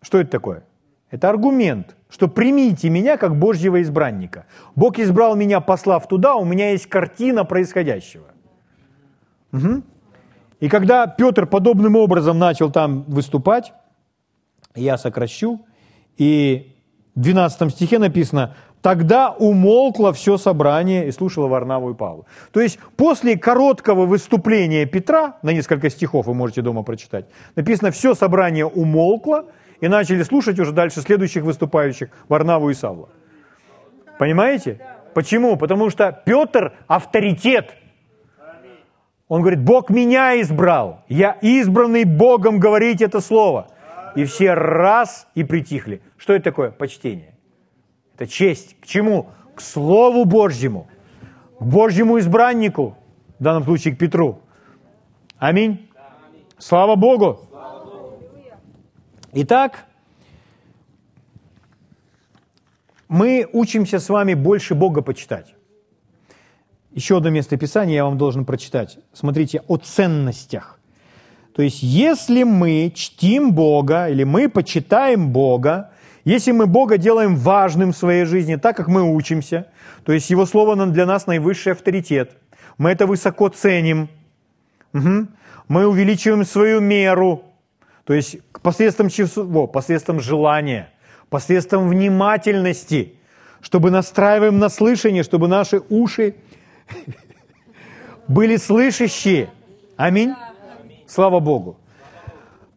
[0.00, 0.64] Что это такое?
[1.10, 4.46] Это аргумент, что примите меня как Божьего избранника.
[4.74, 8.33] Бог избрал меня, послав туда, у меня есть картина происходящего.
[9.54, 9.82] Угу.
[10.60, 13.72] И когда Петр подобным образом начал там выступать,
[14.74, 15.64] я сокращу,
[16.16, 16.76] и
[17.14, 22.24] в 12 стихе написано, тогда умолкло все собрание и слушало Варнаву и Павла.
[22.52, 27.26] То есть после короткого выступления Петра, на несколько стихов вы можете дома прочитать,
[27.56, 29.46] написано, все собрание умолкло,
[29.80, 33.08] и начали слушать уже дальше следующих выступающих, Варнаву и Савла.
[34.18, 34.80] Понимаете?
[35.14, 35.56] Почему?
[35.56, 37.74] Потому что Петр авторитет.
[39.28, 41.04] Он говорит, Бог меня избрал.
[41.08, 43.68] Я избранный Богом говорить это слово.
[44.14, 46.02] И все раз и притихли.
[46.16, 46.70] Что это такое?
[46.70, 47.34] Почтение.
[48.14, 48.76] Это честь.
[48.80, 49.30] К чему?
[49.54, 50.88] К Слову Божьему.
[51.58, 52.96] К Божьему избраннику.
[53.38, 54.40] В данном случае к Петру.
[55.38, 55.90] Аминь.
[56.58, 57.40] Слава Богу.
[59.32, 59.86] Итак,
[63.08, 65.54] мы учимся с вами больше Бога почитать.
[66.94, 68.98] Еще одно место Писания я вам должен прочитать.
[69.12, 70.78] Смотрите, о ценностях.
[71.54, 75.90] То есть, если мы чтим Бога, или мы почитаем Бога,
[76.24, 79.66] если мы Бога делаем важным в своей жизни, так как мы учимся,
[80.04, 82.36] то есть Его Слово для нас наивысший авторитет,
[82.78, 84.08] мы это высоко ценим,
[84.92, 85.26] угу.
[85.68, 87.42] мы увеличиваем свою меру,
[88.04, 89.66] то есть посредством чего?
[89.66, 90.90] Посредством желания,
[91.28, 93.14] посредством внимательности,
[93.60, 96.36] чтобы настраиваем на слышание, чтобы наши уши
[98.28, 99.50] были слышащие.
[99.96, 100.34] Аминь.
[101.06, 101.78] Слава Богу.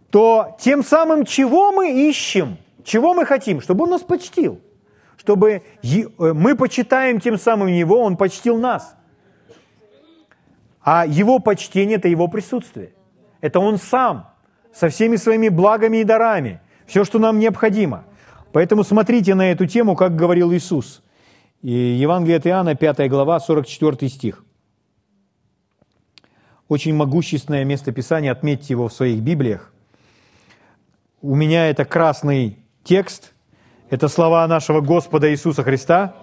[0.09, 4.61] То тем самым, чего мы ищем, чего мы хотим, чтобы Он нас почтил,
[5.17, 8.95] чтобы э, мы почитаем тем самым Его, Он почтил нас.
[10.81, 12.93] А Его почтение– это Его присутствие.
[13.41, 14.29] Это Он сам–
[14.77, 18.03] со всеми своими благами и дарами, все, что нам необходимо.
[18.53, 21.01] Поэтому смотрите на эту тему, как говорил Иисус.
[21.61, 24.43] И Евангелие от Иоанна, 5 глава, 44 стих.
[26.67, 29.71] Очень могущественное место Писания, отметьте его в своих Библиях.
[31.21, 33.33] У меня это красный текст,
[33.89, 36.15] это слова нашего Господа Иисуса Христа.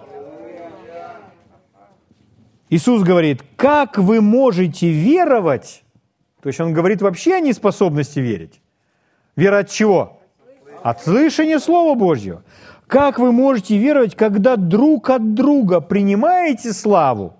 [2.69, 5.83] Иисус говорит, как вы можете веровать,
[6.41, 8.61] то есть он говорит вообще о неспособности верить.
[9.35, 10.21] Вера от чего?
[10.83, 12.43] От слышания Слова Божьего.
[12.87, 17.33] Как вы можете веровать, когда друг от друга принимаете славу,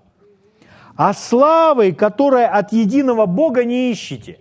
[0.96, 4.38] а славы, которая от единого Бога, не ищете?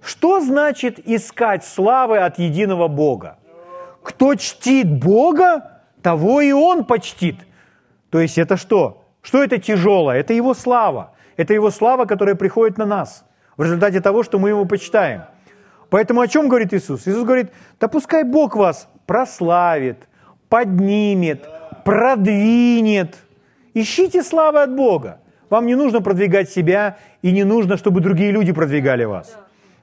[0.00, 3.38] Что значит искать славы от единого Бога?
[4.02, 5.76] Кто чтит Бога,
[6.06, 7.34] того и он почтит.
[8.10, 9.02] То есть это что?
[9.22, 10.20] Что это тяжелое?
[10.20, 11.14] Это Его слава.
[11.36, 13.24] Это Его слава, которая приходит на нас
[13.56, 15.22] в результате того, что мы Его почитаем.
[15.90, 17.08] Поэтому о чем говорит Иисус?
[17.08, 20.08] Иисус говорит, да пускай Бог вас прославит,
[20.48, 21.48] поднимет,
[21.84, 23.16] продвинет.
[23.74, 25.20] Ищите славы от Бога.
[25.50, 29.36] Вам не нужно продвигать себя, и не нужно, чтобы другие люди продвигали вас.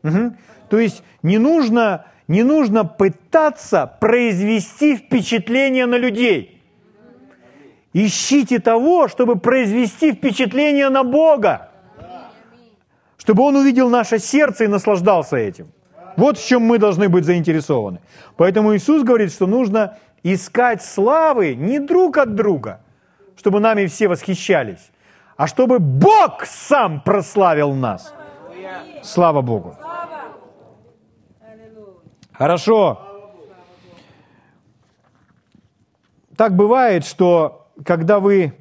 [0.03, 0.34] Угу.
[0.69, 6.61] То есть не нужно, не нужно пытаться произвести впечатление на людей.
[7.93, 11.69] Ищите того, чтобы произвести впечатление на Бога.
[13.17, 15.71] Чтобы Он увидел наше сердце и наслаждался этим.
[16.18, 17.99] Вот в чем мы должны быть заинтересованы.
[18.38, 22.82] Поэтому Иисус говорит, что нужно искать славы не друг от друга,
[23.38, 24.91] чтобы нами все восхищались,
[25.36, 28.14] а чтобы Бог сам прославил нас.
[29.01, 29.76] Слава Богу.
[32.32, 32.99] Хорошо.
[36.36, 38.53] Так бывает, что когда вы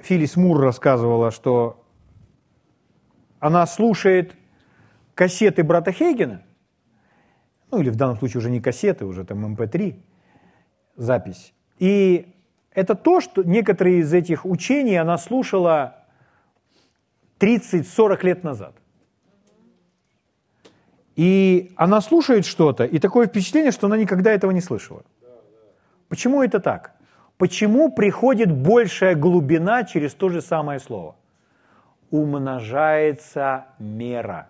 [0.00, 1.82] Филис Мур рассказывала, что
[3.46, 4.34] она слушает
[5.14, 6.42] кассеты брата Хейгена,
[7.70, 10.02] ну или в данном случае уже не кассеты, уже там MP3, эм
[10.96, 11.52] запись.
[11.78, 12.34] И
[12.72, 16.04] это то, что некоторые из этих учений она слушала
[17.38, 18.74] 30-40 лет назад.
[21.14, 25.02] И она слушает что-то, и такое впечатление, что она никогда этого не слышала.
[26.08, 26.92] Почему это так?
[27.38, 31.16] Почему приходит большая глубина через то же самое слово?
[32.10, 34.48] Умножается мера.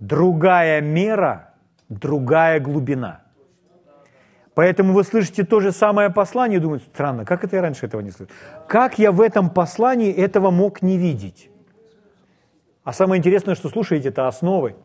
[0.00, 1.54] Другая мера,
[1.88, 3.22] другая глубина–
[4.56, 8.00] Поэтому вы слышите то же самое послание и думаете, странно, как это я раньше этого
[8.00, 8.34] не слышал?
[8.66, 11.50] Как я в этом послании этого мог не видеть?
[12.82, 14.76] А самое интересное, что слушаете, это основы.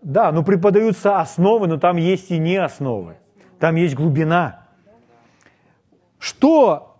[0.00, 3.18] Да, ну преподаются основы, но там есть и не основы.
[3.58, 4.66] Там есть глубина.
[6.18, 6.96] Что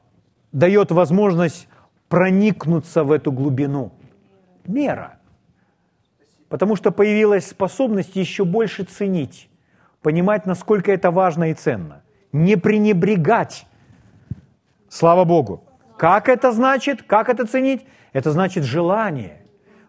[0.53, 1.69] дает возможность
[2.09, 3.93] проникнуться в эту глубину?
[4.67, 5.19] Мера.
[6.49, 9.49] Потому что появилась способность еще больше ценить
[10.03, 12.03] понимать, насколько это важно и ценно.
[12.33, 13.67] Не пренебрегать.
[14.89, 15.65] Слава Богу.
[15.97, 17.03] Как это значит?
[17.03, 17.85] Как это ценить?
[18.13, 19.43] Это значит желание,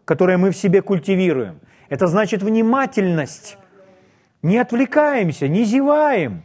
[0.06, 1.60] которое мы в себе культивируем.
[1.90, 3.58] Это значит внимательность.
[4.42, 6.44] Не отвлекаемся, не зеваем.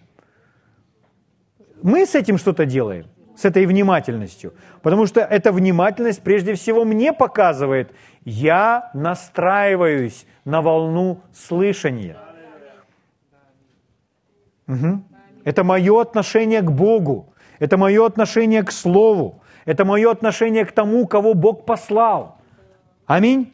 [1.83, 3.07] Мы с этим что-то делаем,
[3.37, 4.55] с этой внимательностью.
[4.83, 7.93] Потому что эта внимательность прежде всего мне показывает,
[8.25, 12.17] я настраиваюсь на волну слышания.
[14.67, 15.03] Угу.
[15.45, 21.07] Это мое отношение к Богу, это мое отношение к Слову, это мое отношение к тому,
[21.07, 22.39] кого Бог послал.
[23.07, 23.53] Аминь.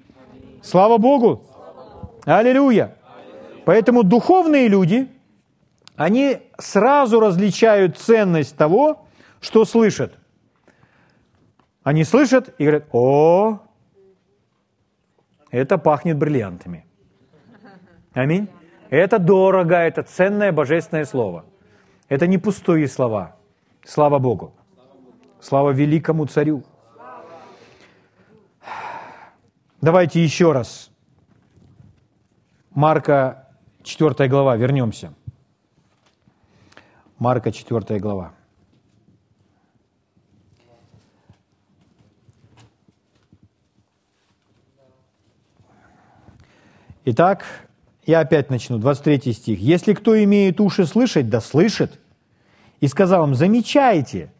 [0.62, 1.42] Слава Богу.
[2.24, 2.94] Аллилуйя.
[3.64, 5.08] Поэтому духовные люди,
[5.96, 9.04] они сразу различают ценность того,
[9.40, 10.18] что слышат.
[11.82, 13.60] Они слышат и говорят, о,
[15.50, 16.86] это пахнет бриллиантами.
[18.12, 18.48] Аминь.
[18.90, 21.44] Это дорого, это ценное божественное слово.
[22.08, 23.36] Это не пустые слова.
[23.84, 24.52] Слава Богу.
[25.40, 26.64] Слава великому царю.
[29.80, 30.90] Давайте еще раз.
[32.70, 33.48] Марка
[33.82, 35.14] 4 глава, вернемся.
[37.18, 38.34] Марка 4 глава.
[47.12, 47.44] Итак,
[48.06, 49.58] я опять начну, 23 стих.
[49.58, 51.98] «Если кто имеет уши слышать, да слышит».
[52.78, 54.30] И сказал им, замечайте,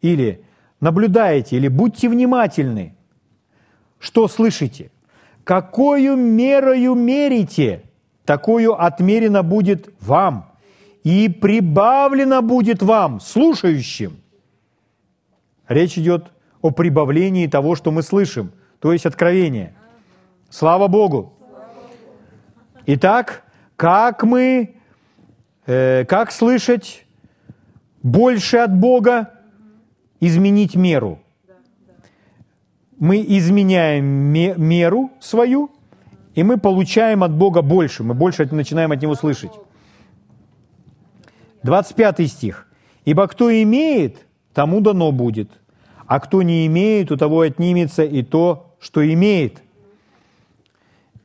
[0.00, 0.42] или
[0.80, 2.94] наблюдайте, или будьте внимательны.
[3.98, 4.90] Что слышите?
[5.44, 7.82] Какую мерою мерите,
[8.24, 10.50] такую отмерено будет вам,
[11.02, 14.16] и прибавлено будет вам, слушающим.
[15.68, 18.50] Речь идет о прибавлении того, что мы слышим,
[18.80, 19.74] то есть откровение.
[20.48, 21.33] Слава Богу!
[22.86, 23.44] Итак,
[23.76, 24.76] как мы,
[25.66, 27.06] э, как слышать
[28.02, 29.30] больше от Бога?
[30.20, 31.18] Изменить меру.
[32.98, 35.70] Мы изменяем меру свою,
[36.34, 39.52] и мы получаем от Бога больше, мы больше начинаем от Него слышать.
[41.62, 42.68] 25 стих.
[43.06, 45.50] «Ибо кто имеет, тому дано будет,
[46.06, 49.62] а кто не имеет, у того отнимется и то, что имеет».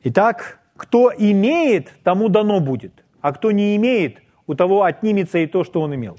[0.02, 5.62] Итак, кто имеет, тому дано будет, а кто не имеет, у того отнимется и то,
[5.62, 6.16] что он имел.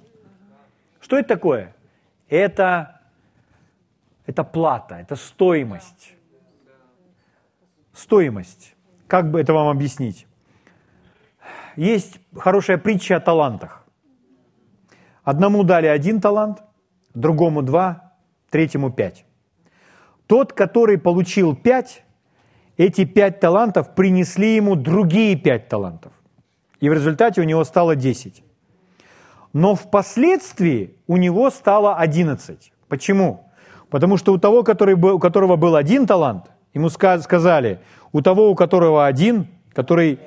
[0.99, 1.76] Что это такое?
[2.30, 3.01] Это,
[4.28, 6.14] это плата, это стоимость.
[7.91, 8.76] Стоимость.
[9.07, 10.28] Как бы это вам объяснить?
[11.76, 13.84] есть хорошая притча о талантах.
[15.24, 16.62] Одному дали один талант,
[17.16, 18.14] другому два,
[18.51, 19.26] третьему пять.
[20.28, 22.03] Тот, который получил пять,
[22.86, 26.11] эти пять талантов принесли ему другие пять талантов.
[26.79, 28.43] И в результате у него стало десять.
[29.53, 32.73] Но впоследствии у него стало одиннадцать.
[32.88, 33.45] Почему?
[33.89, 37.79] Потому что у того, который был, у которого был один талант, ему сказали,
[38.13, 40.19] у того, у которого один, который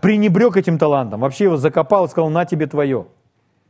[0.00, 3.06] пренебрег этим талантом, вообще его закопал и сказал, на тебе твое.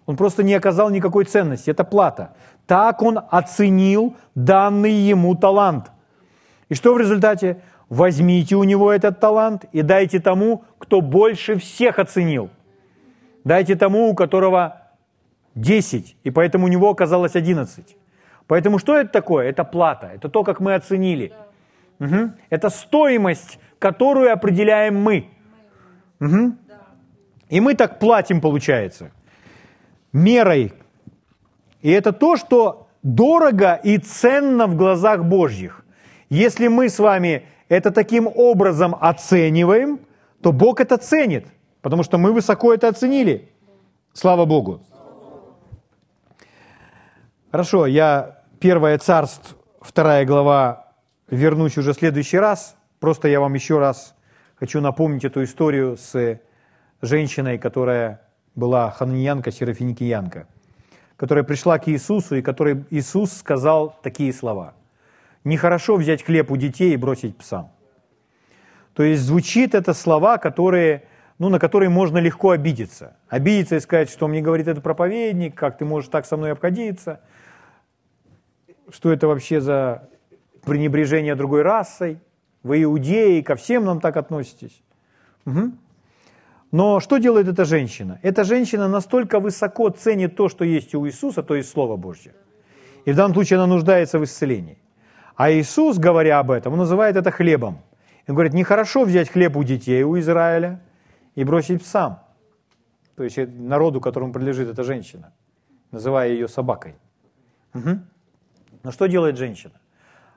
[0.07, 2.35] Он просто не оказал никакой ценности, это плата.
[2.67, 5.91] Так он оценил данный ему талант.
[6.69, 7.63] И что в результате?
[7.91, 12.49] Возьмите у него этот талант и дайте тому, кто больше всех оценил.
[13.43, 14.81] Дайте тому, у которого
[15.57, 17.97] 10, и поэтому у него оказалось 11.
[18.47, 19.49] Поэтому что это такое?
[19.49, 21.33] Это плата, это то, как мы оценили.
[21.99, 22.33] Угу.
[22.49, 25.29] Это стоимость, которую определяем мы.
[26.21, 26.55] Угу.
[27.49, 29.11] И мы так платим, получается,
[30.13, 30.73] мерой.
[31.83, 35.85] И это то, что дорого и ценно в глазах Божьих.
[36.29, 40.01] Если мы с вами это таким образом оцениваем,
[40.43, 41.47] то Бог это ценит,
[41.81, 43.49] потому что мы высоко это оценили.
[44.13, 44.81] Слава Богу.
[47.53, 50.93] Хорошо, я первое царство, вторая глава,
[51.31, 52.77] вернусь уже в следующий раз.
[52.99, 54.17] Просто я вам еще раз
[54.57, 56.41] хочу напомнить эту историю с
[57.01, 58.21] женщиной, которая
[58.57, 60.49] была хананьянка, серафиникиянка,
[61.17, 64.75] которая пришла к Иисусу, и которой Иисус сказал такие слова.
[65.45, 67.73] «Нехорошо взять хлеб у детей и бросить псам».
[68.95, 71.05] То есть звучит это слова, которые,
[71.39, 73.17] ну, на которые можно легко обидеться.
[73.29, 77.21] Обидеться и сказать, что мне говорит этот проповедник, как ты можешь так со мной обходиться,
[78.91, 80.09] что это вообще за
[80.65, 82.19] пренебрежение другой расой,
[82.63, 84.83] вы иудеи, ко всем нам так относитесь.
[85.47, 85.73] Угу.
[86.73, 88.21] Но что делает эта женщина?
[88.23, 92.35] Эта женщина настолько высоко ценит то, что есть у Иисуса, то есть Слово Божье.
[93.07, 94.79] И в данном случае она нуждается в исцелении.
[95.41, 97.79] А Иисус, говоря об этом, он называет это хлебом.
[98.29, 100.83] Он говорит, нехорошо взять хлеб у детей, у Израиля,
[101.35, 102.19] и бросить псам.
[103.17, 105.33] То есть народу, которому принадлежит эта женщина,
[105.93, 106.95] называя ее собакой.
[107.73, 108.01] Угу.
[108.83, 109.81] Но что делает женщина?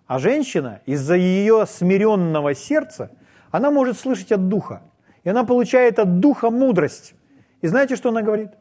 [0.08, 3.12] А женщина из-за ее смиренного сердца,
[3.52, 4.84] она может слышать от Духа.
[5.26, 7.14] И она получает от Духа мудрость.
[7.62, 8.52] И знаете, что она говорит?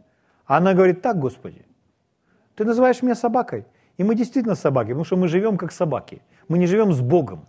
[0.46, 1.64] Она говорит, так, Господи,
[2.56, 3.64] ты называешь меня собакой.
[3.98, 6.22] И мы действительно собаки, потому что мы живем как собаки.
[6.48, 7.46] Мы не живем с Богом.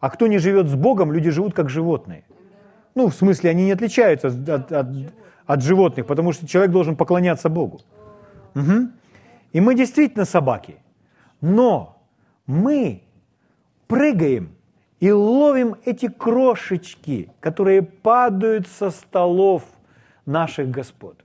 [0.00, 2.24] А кто не живет с Богом, люди живут как животные.
[2.94, 4.86] Ну, в смысле, они не отличаются от, от,
[5.46, 7.80] от животных, потому что человек должен поклоняться Богу.
[8.54, 8.88] Угу.
[9.52, 10.76] И мы действительно собаки.
[11.40, 12.02] Но
[12.46, 13.02] мы
[13.86, 14.50] прыгаем
[15.00, 19.62] и ловим эти крошечки, которые падают со столов
[20.26, 21.24] наших господ.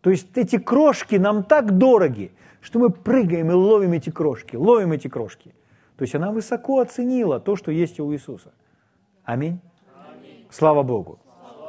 [0.00, 2.32] То есть эти крошки нам так дороги,
[2.66, 5.54] что мы прыгаем и ловим эти крошки, ловим эти крошки.
[5.96, 8.50] То есть она высоко оценила то, что есть у Иисуса.
[9.24, 9.60] Аминь.
[9.94, 10.48] Аминь.
[10.50, 11.20] Слава Богу.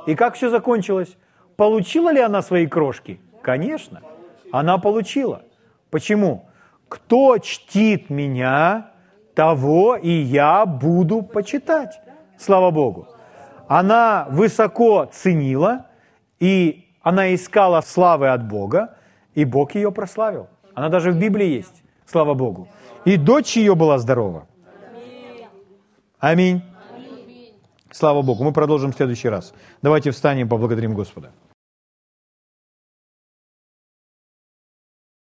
[0.07, 1.15] И как все закончилось?
[1.55, 3.21] Получила ли она свои крошки?
[3.43, 4.01] Конечно.
[4.51, 5.43] Она получила.
[5.91, 6.49] Почему?
[6.89, 8.89] Кто чтит меня,
[9.35, 12.01] того и я буду почитать.
[12.39, 13.07] Слава Богу.
[13.67, 15.85] Она высоко ценила,
[16.39, 18.97] и она искала славы от Бога,
[19.35, 20.47] и Бог ее прославил.
[20.77, 22.67] Она даже в Библии есть, слава Богу.
[23.03, 24.45] И дочь ее была здорова.
[26.19, 26.61] Аминь.
[27.89, 28.43] Слава Богу.
[28.43, 29.55] Мы продолжим в следующий раз.
[29.81, 31.31] Давайте встанем, поблагодарим Господа.